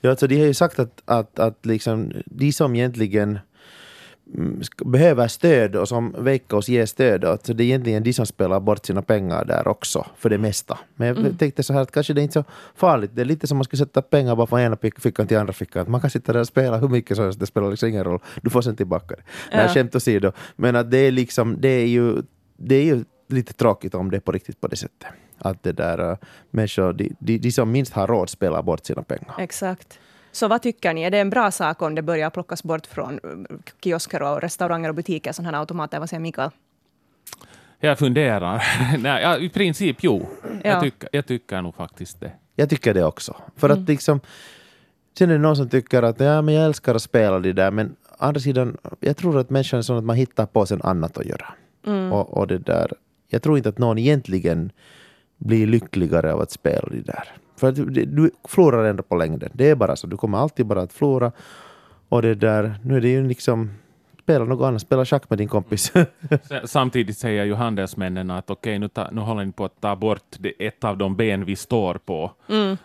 Ja, 0.00 0.10
alltså 0.10 0.26
de 0.26 0.38
har 0.38 0.46
ju 0.46 0.54
sagt 0.54 0.78
att, 0.78 1.02
att, 1.04 1.38
att 1.38 1.66
liksom, 1.66 2.12
de 2.26 2.52
som 2.52 2.74
egentligen 2.74 3.28
mm, 3.28 3.40
behöver 4.84 5.28
stöd 5.28 5.76
och 5.76 5.88
som 5.88 6.14
Veikkaus 6.18 6.68
ger 6.68 6.86
stöd 6.86 7.24
åt, 7.24 7.46
så 7.46 7.52
det 7.52 7.62
är 7.62 7.64
egentligen 7.64 8.02
de 8.02 8.12
som 8.12 8.26
spelar 8.26 8.60
bort 8.60 8.86
sina 8.86 9.02
pengar 9.02 9.44
där 9.44 9.68
också, 9.68 10.06
för 10.16 10.30
det 10.30 10.38
mesta. 10.38 10.78
Men 10.94 11.24
jag 11.24 11.38
tänkte 11.38 11.62
så 11.62 11.72
här 11.72 11.80
att 11.80 11.90
kanske 11.90 12.12
det 12.12 12.20
är 12.20 12.22
inte 12.22 12.32
så 12.32 12.44
farligt. 12.74 13.10
Det 13.14 13.20
är 13.20 13.24
lite 13.24 13.46
som 13.46 13.56
man 13.56 13.64
skulle 13.64 13.78
sätta 13.78 14.02
pengar 14.02 14.36
bara 14.36 14.46
från 14.46 14.60
ena 14.60 14.76
fickan 14.98 15.26
till 15.26 15.38
andra 15.38 15.52
fickan. 15.52 15.90
Man 15.90 16.00
kan 16.00 16.10
sitta 16.10 16.32
där 16.32 16.40
och 16.40 16.46
spela 16.46 16.76
hur 16.78 16.88
mycket 16.88 17.16
som 17.16 17.24
helst, 17.24 17.40
det 17.40 17.46
spelar 17.46 17.70
liksom 17.70 17.88
ingen 17.88 18.04
roll. 18.04 18.20
Du 18.42 18.50
får 18.50 18.62
sen 18.62 18.76
tillbaka 18.76 19.14
det. 19.14 19.22
Nej, 19.56 19.68
skämt 19.68 19.96
åsido. 19.96 20.32
Men 20.56 20.76
att 20.76 20.90
det 20.90 20.98
är 20.98 21.12
liksom, 21.12 21.60
det 21.60 21.68
är 21.68 21.86
ju, 21.86 22.22
det 22.56 22.74
är 22.74 22.84
ju 22.84 23.04
lite 23.28 23.52
tråkigt 23.52 23.94
om 23.94 24.10
det 24.10 24.16
är 24.16 24.20
på 24.20 24.32
riktigt 24.32 24.60
på 24.60 24.68
det 24.68 24.76
sättet. 24.76 25.08
Att 25.38 25.62
det 25.62 25.72
där 25.72 26.10
uh, 26.10 26.16
människor, 26.50 26.92
de, 26.92 27.12
de, 27.18 27.38
de 27.38 27.52
som 27.52 27.72
minst 27.72 27.92
har 27.92 28.06
råd 28.06 28.28
spelar 28.28 28.62
bort 28.62 28.86
sina 28.86 29.02
pengar. 29.02 29.34
Exakt. 29.38 29.98
Så 30.32 30.48
vad 30.48 30.62
tycker 30.62 30.94
ni? 30.94 31.02
Är 31.02 31.10
det 31.10 31.18
en 31.18 31.30
bra 31.30 31.50
sak 31.50 31.82
om 31.82 31.94
det 31.94 32.02
börjar 32.02 32.30
plockas 32.30 32.62
bort 32.62 32.86
från 32.86 33.14
eh, 33.14 33.56
kiosker 33.84 34.22
och 34.22 34.40
restauranger 34.40 34.88
och 34.88 34.94
butiker, 34.94 35.32
sådana 35.32 35.50
här 35.50 35.60
automater? 35.60 35.98
Vad 36.00 36.08
säger 36.08 36.20
Mikael? 36.20 36.50
Jag 37.80 37.98
funderar. 37.98 38.62
Nej, 38.98 39.22
ja, 39.22 39.38
I 39.38 39.48
princip 39.48 39.96
jo. 40.00 40.28
Ja. 40.42 40.70
Jag, 40.70 40.80
tycker, 40.80 41.08
jag 41.12 41.26
tycker 41.26 41.62
nog 41.62 41.74
faktiskt 41.74 42.20
det. 42.20 42.32
Jag 42.56 42.70
tycker 42.70 42.94
det 42.94 43.04
också. 43.04 43.36
För 43.56 43.70
att 43.70 43.88
liksom, 43.88 44.20
sen 45.18 45.30
är 45.30 45.34
det 45.34 45.40
någon 45.40 45.56
som 45.56 45.68
tycker 45.68 46.02
att 46.02 46.20
ja, 46.20 46.42
men 46.42 46.54
jag 46.54 46.64
älskar 46.64 46.94
att 46.94 47.02
spela 47.02 47.38
det 47.38 47.52
där, 47.52 47.70
men 47.70 47.96
å 48.10 48.14
andra 48.18 48.40
sidan, 48.40 48.76
jag 49.00 49.16
tror 49.16 49.38
att 49.38 49.50
människan 49.50 49.78
är 49.78 49.82
sån 49.82 49.98
att 49.98 50.04
man 50.04 50.16
hittar 50.16 50.46
på 50.46 50.66
sen 50.66 50.82
annat 50.82 51.18
att 51.18 51.26
göra. 51.26 51.54
Och, 52.12 52.36
och 52.38 52.46
det 52.46 52.58
där, 52.58 52.92
jag 53.28 53.42
tror 53.42 53.56
inte 53.56 53.68
att 53.68 53.78
någon 53.78 53.98
egentligen 53.98 54.72
blir 55.38 55.66
lyckligare 55.66 56.32
av 56.32 56.40
att 56.40 56.50
spela 56.50 56.88
det 56.90 57.00
där. 57.00 57.28
För 57.62 57.68
att 57.68 57.76
du, 57.76 58.04
du 58.04 58.30
förlorar 58.48 58.84
ändå 58.84 59.02
på 59.02 59.16
längden. 59.16 59.50
Det 59.52 59.70
är 59.70 59.74
bara 59.74 59.96
så. 59.96 60.06
Du 60.06 60.16
kommer 60.16 60.38
alltid 60.38 60.66
bara 60.66 60.82
att 60.82 60.92
förlora. 60.92 61.32
Och 62.08 62.22
det 62.22 62.34
där, 62.34 62.74
nu 62.84 62.96
är 62.96 63.00
det 63.00 63.08
ju 63.08 63.28
liksom, 63.28 63.70
spela 64.22 64.44
något 64.44 64.66
annat, 64.66 64.82
spela 64.82 65.04
schack 65.04 65.30
med 65.30 65.38
din 65.38 65.48
kompis. 65.48 65.92
Samtidigt 66.64 67.18
säger 67.18 67.44
ju 67.44 67.54
handelsmännen 67.54 68.30
att 68.30 68.50
okej, 68.50 68.78
nu, 68.78 68.88
ta, 68.88 69.10
nu 69.10 69.20
håller 69.20 69.44
ni 69.44 69.52
på 69.52 69.64
att 69.64 69.80
ta 69.80 69.96
bort 69.96 70.36
det, 70.38 70.66
ett 70.66 70.84
av 70.84 70.98
de 70.98 71.16
ben 71.16 71.44
vi 71.44 71.56
står 71.56 71.94
på. 71.94 72.30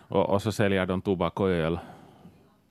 Och, 0.08 0.30
och 0.30 0.42
så 0.42 0.52
säljer 0.52 0.86
de 0.86 1.02
tobak 1.02 1.40
och 1.40 1.50
öl. 1.50 1.78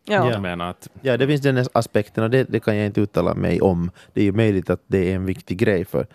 Ja. 0.06 0.32
Jag 0.32 0.42
menar 0.42 0.70
att 0.70 0.90
Ja, 1.02 1.18
det 1.18 1.28
finns 1.28 1.42
den 1.42 1.66
aspekten 1.74 2.24
och 2.24 2.30
det, 2.30 2.44
det 2.44 2.60
kan 2.60 2.78
jag 2.78 2.86
inte 2.86 3.02
uttala 3.02 3.34
mig 3.34 3.62
om. 3.62 3.92
Det 4.14 4.22
är 4.22 4.26
ju 4.26 4.32
möjligt 4.32 4.70
att 4.70 4.82
det 4.88 5.12
är 5.12 5.16
en 5.16 5.26
viktig 5.26 5.58
grej 5.58 5.86
för 5.86 6.08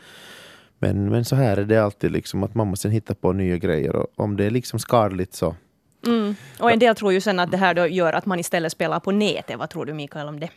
men, 0.83 1.11
men 1.11 1.25
så 1.25 1.37
här 1.37 1.57
är 1.57 1.65
det 1.65 1.79
alltid 1.79 2.11
liksom 2.11 2.43
att 2.43 2.55
man 2.55 2.67
måste 2.67 2.89
hitta 2.89 3.15
på 3.15 3.33
nya 3.33 3.57
grejer 3.57 3.97
och 3.97 4.07
om 4.17 4.37
det 4.37 4.45
är 4.45 4.51
liksom 4.51 4.79
skadligt 4.79 5.35
så 5.35 5.57
Mm. 6.07 6.35
Och 6.61 6.71
en 6.71 6.79
del 6.79 6.95
tror 6.95 7.13
ju 7.13 7.21
sen 7.21 7.41
att 7.41 7.51
det 7.51 7.57
här 7.57 7.75
då 7.75 7.87
gör 7.87 8.13
att 8.13 8.27
man 8.27 8.39
istället 8.39 8.73
spelar 8.73 9.01
på 9.01 9.13
nätet. 9.13 9.59
Vad 9.59 9.71
tror 9.71 9.85
du 9.85 9.93
Mikael 9.93 10.29
om 10.29 10.41
det? 10.41 10.51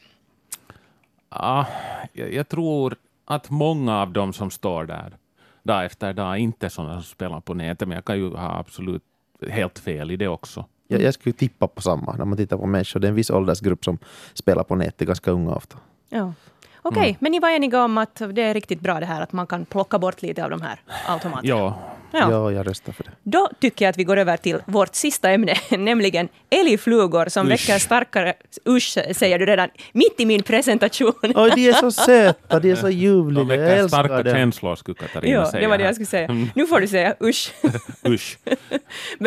Ja, 1.29 1.67
jag, 2.13 2.33
jag 2.33 2.49
tror 2.49 2.95
att 3.25 3.49
många 3.49 4.01
av 4.01 4.11
dem 4.11 4.33
som 4.33 4.51
står 4.51 4.85
där 4.85 5.17
dag 5.63 5.85
efter 5.85 6.13
dag 6.13 6.37
inte 6.37 6.65
är 6.65 6.69
sådana 6.69 6.93
som 6.93 7.03
spelar 7.03 7.39
på 7.41 7.53
nätet, 7.53 7.87
men 7.87 7.95
jag 7.95 8.05
kan 8.05 8.17
ju 8.17 8.35
ha 8.35 8.59
absolut 8.59 9.03
helt 9.49 9.79
fel 9.79 10.11
i 10.11 10.15
det 10.17 10.27
också. 10.27 10.65
jag, 10.87 11.01
jag 11.01 11.13
skulle 11.13 11.33
tippa 11.33 11.67
på 11.67 11.81
samma 11.81 12.15
när 12.15 12.25
man 12.25 12.37
tittar 12.37 12.57
på 12.57 12.65
människor. 12.65 12.99
Det 12.99 13.07
är 13.07 13.09
en 13.09 13.15
viss 13.15 13.29
åldersgrupp 13.29 13.85
som 13.85 13.97
spelar 14.33 14.63
på 14.63 14.75
nätet, 14.75 15.07
ganska 15.07 15.31
unga 15.31 15.55
ofta. 15.55 15.77
Ja. 16.09 16.33
Okej, 16.81 17.17
men 17.19 17.31
ni 17.31 17.39
var 17.39 17.49
eniga 17.49 17.83
om 17.83 17.97
att 17.97 18.21
det 18.33 18.41
är 18.41 18.53
riktigt 18.53 18.79
bra 18.79 18.99
det 18.99 19.05
här 19.05 19.21
att 19.21 19.31
man 19.31 19.47
kan 19.47 19.65
plocka 19.65 19.99
bort 19.99 20.21
lite 20.21 20.43
av 20.43 20.49
de 20.49 20.61
här 20.61 20.79
automaterna? 21.07 21.41
Ja, 21.43 21.79
Ja. 22.19 22.31
Ja, 22.31 22.51
jag 22.51 22.67
röstar 22.67 22.93
för 22.93 23.03
det. 23.03 23.09
Då 23.23 23.49
tycker 23.61 23.85
jag 23.85 23.89
att 23.89 23.97
vi 23.97 24.03
går 24.03 24.17
över 24.17 24.37
till 24.37 24.57
vårt 24.65 24.95
sista 24.95 25.29
ämne, 25.31 25.53
nämligen 25.77 26.27
älgflugor 26.49 27.29
som 27.29 27.45
Usch. 27.47 27.51
väcker 27.51 27.79
starkare... 27.79 28.33
Usch, 28.69 28.97
säger 29.15 29.39
du 29.39 29.45
redan 29.45 29.69
mitt 29.93 30.19
i 30.19 30.25
min 30.25 30.43
presentation. 30.43 31.13
Oj, 31.21 31.51
de 31.55 31.67
är 31.69 31.73
så 31.73 31.91
söta, 32.05 32.59
de 32.59 32.71
är 32.71 32.75
så 32.75 32.89
ljuvliga. 32.89 33.43
de 33.43 33.49
Jag 33.49 33.57
väcker 33.57 33.75
älskar 33.77 33.87
starka 34.03 34.23
dem. 34.23 34.33
känslor, 34.33 34.75
skulle 34.75 34.95
Katarina 34.95 35.33
Ja, 35.33 35.45
säga. 35.51 35.61
det 35.61 35.67
var 35.67 35.77
det 35.77 35.83
jag 35.83 35.95
skulle 35.95 36.05
säga. 36.05 36.25
Mm. 36.27 36.47
Nu 36.55 36.67
får 36.67 36.79
du 36.79 36.87
säga 36.87 37.15
usch. 37.23 37.53
Usch. 38.07 38.37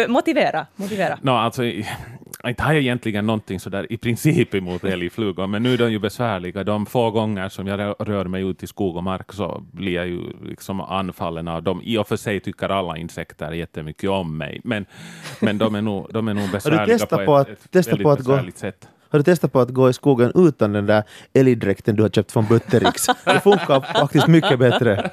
Motivera, 0.09 0.67
motivera. 0.77 1.19
No, 1.23 1.31
alltså, 1.31 1.65
inte 1.65 2.63
har 2.63 2.73
jag 2.73 2.83
egentligen 2.83 3.27
någonting 3.27 3.61
sådär 3.61 3.93
i 3.93 3.97
princip 3.97 4.55
emot 4.55 4.85
älgflugor, 4.85 5.47
men 5.47 5.63
nu 5.63 5.75
är 5.75 5.79
de 5.79 5.93
ju 5.93 5.99
besvärliga. 5.99 6.65
De 6.65 6.87
få 6.87 7.11
gånger 7.11 7.49
som 7.49 7.67
jag 7.67 7.81
rö- 7.81 8.05
rör 8.05 8.25
mig 8.25 8.43
ut 8.43 8.63
i 8.63 8.67
skog 8.67 8.97
och 8.97 9.05
mark 9.05 9.33
så 9.33 9.63
blir 9.73 9.93
jag 9.93 10.07
ju 10.09 10.21
liksom 10.49 10.81
anfallen 10.81 11.49
av 11.49 11.63
dem. 11.63 11.81
I 11.85 11.99
och 11.99 12.09
för 12.09 12.17
sig 12.17 12.41
tycker 12.41 12.69
alla 12.79 12.97
insekter 12.97 13.53
jättemycket 13.53 14.11
om 14.11 14.39
mig, 14.39 14.61
men, 14.65 14.87
men 15.41 15.59
de, 15.59 15.75
är 15.75 15.83
nog, 15.83 16.07
de 16.13 16.29
är 16.29 16.35
nog 16.35 16.51
besvärliga 16.53 16.99
på, 16.99 17.07
på 17.07 17.39
ett, 17.39 17.49
att- 17.49 17.77
ett 17.77 17.89
väldigt 17.89 18.03
på 18.03 18.11
att 18.11 18.19
gå- 18.19 18.33
besvärligt 18.33 18.59
sätt. 18.59 18.89
Har 19.11 19.19
du 19.19 19.23
testat 19.23 19.53
på 19.53 19.61
att 19.61 19.71
gå 19.71 19.91
i 19.91 19.93
skogen 19.93 20.33
utan 20.35 20.73
den 20.73 20.87
där 20.87 21.03
älgdräkten 21.35 21.97
du 21.97 22.03
har 22.03 22.11
köpt 22.11 22.33
från 22.33 22.47
Buttericks? 22.47 23.07
Det 23.25 23.41
funkar 23.41 23.81
faktiskt 24.01 24.27
mycket 24.27 24.59
bättre. 24.59 25.11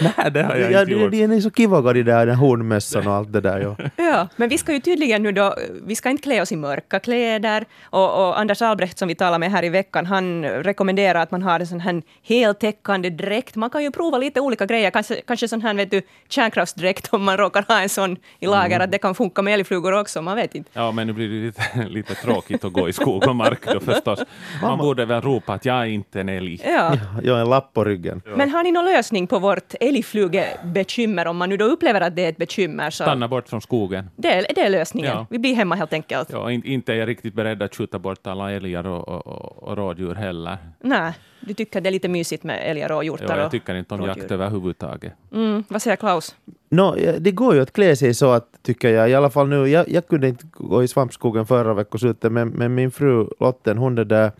Nej, 0.00 0.30
det 0.30 0.42
har 0.42 0.56
jag 0.56 0.72
ja, 0.72 0.80
inte 0.80 0.92
gjort. 0.92 1.10
De 1.10 1.22
är 1.24 1.40
så 1.40 1.50
kivoga 1.50 1.92
de 1.92 2.02
där 2.02 2.26
den 2.26 2.36
hornmössan 2.36 3.06
och 3.06 3.14
allt 3.14 3.32
det 3.32 3.40
där. 3.40 3.60
Ja. 3.60 3.76
Ja, 4.10 4.28
men 4.36 4.48
vi 4.48 4.58
ska 4.58 4.72
ju 4.72 4.80
tydligen 4.80 5.22
nu 5.22 5.32
då, 5.32 5.54
vi 5.86 5.96
ska 5.96 6.10
inte 6.10 6.22
klä 6.22 6.42
oss 6.42 6.52
i 6.52 6.56
mörka 6.56 7.00
kläder. 7.00 7.64
Och, 7.84 8.28
och 8.28 8.40
Anders 8.40 8.62
Albrecht 8.62 8.98
som 8.98 9.08
vi 9.08 9.14
talade 9.14 9.38
med 9.38 9.50
här 9.50 9.64
i 9.64 9.68
veckan, 9.68 10.06
han 10.06 10.44
rekommenderar 10.44 11.22
att 11.22 11.30
man 11.30 11.42
har 11.42 11.60
en 11.60 11.66
sån 11.66 11.80
här 11.80 12.02
heltäckande 12.22 13.10
dräkt. 13.10 13.56
Man 13.56 13.70
kan 13.70 13.82
ju 13.82 13.90
prova 13.90 14.18
lite 14.18 14.40
olika 14.40 14.66
grejer, 14.66 14.90
kanske, 14.90 15.20
kanske 15.26 15.48
sån 15.48 15.62
här 15.62 15.74
vet 15.74 15.90
du, 15.90 16.02
kärnkraftsdräkt 16.28 17.08
om 17.12 17.24
man 17.24 17.36
råkar 17.36 17.64
ha 17.68 17.80
en 17.80 17.88
sån 17.88 18.16
i 18.40 18.46
lager, 18.46 18.76
Mm. 18.76 18.84
att 18.84 18.92
det 18.92 18.98
kan 18.98 19.14
funka 19.14 19.42
med 19.42 19.54
älgflugor 19.54 20.00
också, 20.00 20.22
man 20.22 20.36
vet 20.36 20.54
inte. 20.54 20.70
Ja, 20.72 20.92
men 20.92 21.06
nu 21.06 21.12
blir 21.12 21.28
det 21.28 21.34
lite, 21.46 21.62
lite 21.88 22.14
tråkigt 22.14 22.64
att 22.64 22.72
gå 22.72 22.88
i 22.88 22.92
skog 23.00 23.28
och 23.28 23.36
mark 23.36 23.66
då 23.72 23.80
förstås. 23.80 24.20
Man 24.62 24.78
borde 24.78 25.04
väl 25.04 25.20
ropa 25.22 25.52
att 25.52 25.64
jag 25.64 25.76
är 25.76 25.84
inte 25.84 26.20
en 26.20 26.28
älg. 26.28 26.60
Ja. 26.64 26.96
Jag 27.22 27.34
har 27.34 27.40
en 27.40 27.50
lapp 27.50 27.72
på 27.72 27.84
ryggen. 27.84 28.22
Men 28.36 28.50
har 28.50 28.62
ni 28.62 28.72
någon 28.72 28.84
lösning 28.84 29.26
på 29.26 29.38
vårt 29.38 29.74
älgflugebekymmer, 29.80 31.26
om 31.26 31.36
man 31.36 31.48
nu 31.48 31.56
då 31.56 31.64
upplever 31.64 32.00
att 32.00 32.16
det 32.16 32.24
är 32.24 32.28
ett 32.28 32.36
bekymmer? 32.36 32.90
Så 32.90 33.02
Stanna 33.04 33.28
bort 33.28 33.48
från 33.48 33.60
skogen. 33.60 34.10
det, 34.16 34.28
är, 34.32 34.46
det 34.54 34.60
är 34.60 34.70
lösningen. 34.70 35.10
Ja. 35.10 35.26
Vi 35.30 35.38
blir 35.38 35.54
hemma 35.54 35.74
helt 35.74 35.92
enkelt. 35.92 36.28
Ja, 36.32 36.50
in, 36.50 36.64
inte 36.64 36.92
är 36.92 36.96
jag 36.96 37.08
riktigt 37.08 37.34
beredd 37.34 37.62
att 37.62 37.74
skjuta 37.76 37.98
bort 37.98 38.26
alla 38.26 38.52
älgar 38.52 38.86
och, 38.86 39.08
och, 39.08 39.62
och, 39.62 39.76
rådjur 39.76 40.14
heller. 40.14 40.58
Nej, 40.80 41.12
du 41.40 41.54
tycker 41.54 41.80
det 41.80 41.88
är 41.88 41.90
lite 41.90 42.08
mysigt 42.08 42.44
med 42.44 42.60
älgar 42.70 42.92
och 42.92 42.96
Ja, 42.96 43.02
hjortar? 43.04 43.36
jag 43.36 43.44
och 43.46 43.50
tycker 43.50 43.74
inte 43.74 43.94
om 43.94 44.00
rådjur. 44.00 44.16
jakt 44.22 44.30
överhuvudtaget. 44.30 45.12
Mm, 45.32 45.64
vad 45.68 45.82
säger 45.82 45.96
Klaus? 45.96 46.34
No, 46.70 46.96
det 47.18 47.30
går 47.32 47.54
ju 47.54 47.60
att 47.60 47.72
klä 47.72 47.96
sig 47.96 48.14
så 48.14 48.30
att, 48.30 48.46
tycker 48.62 48.88
jag. 48.94 49.10
I 49.10 49.14
alla 49.14 49.30
fall 49.30 49.48
nu, 49.48 49.68
jag, 49.68 49.88
jag 49.88 50.08
kunde 50.08 50.28
inte 50.28 50.44
gå 50.52 50.82
i 50.82 50.88
svampskogen 50.88 51.46
förra 51.46 51.74
veckoslutet, 51.74 52.32
men, 52.32 52.48
men 52.48 52.74
min 52.74 52.90
fru 52.90 53.28
Lotten, 53.40 53.78
hon 53.78 53.98
är 53.98 54.04
där 54.04 54.32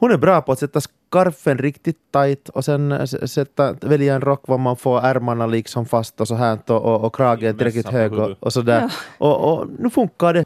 hon 0.00 0.10
är 0.12 0.16
bra 0.16 0.40
på 0.42 0.52
att 0.52 0.58
sätta 0.58 0.80
skarfen 0.80 1.58
riktigt 1.58 1.96
tight 2.12 2.48
och 2.48 2.64
sen 2.64 2.92
s- 2.92 3.32
sätta, 3.32 3.72
välja 3.72 4.14
en 4.14 4.20
rock 4.20 4.48
var 4.48 4.58
man 4.58 4.76
får 4.76 5.00
ärmarna 5.00 5.46
liksom 5.46 5.86
fast 5.86 6.20
och 6.20 6.28
så 6.28 6.34
här 6.34 6.58
och, 6.66 6.82
och, 6.82 7.04
och 7.04 7.14
kragen 7.14 7.56
tillräckligt 7.56 7.88
hög 7.88 8.12
och, 8.12 8.30
och 8.40 8.52
sådär. 8.52 8.80
Ja. 8.80 8.90
Och, 9.26 9.52
och 9.52 9.66
nu 9.78 9.90
funkar 9.90 10.34
det. 10.34 10.44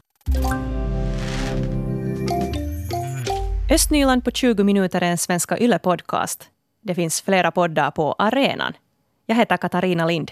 Östnyland 3.71 4.23
på 4.23 4.31
20 4.31 4.63
minuter 4.63 5.01
är 5.01 5.05
en 5.11 5.17
Svenska 5.17 5.57
Yle-podcast. 5.57 6.43
Det 6.81 6.95
finns 6.95 7.21
flera 7.21 7.51
poddar 7.51 7.91
på 7.91 8.15
arenan. 8.19 8.73
Jag 9.25 9.35
heter 9.35 9.57
Katarina 9.57 10.05
Lind. 10.05 10.31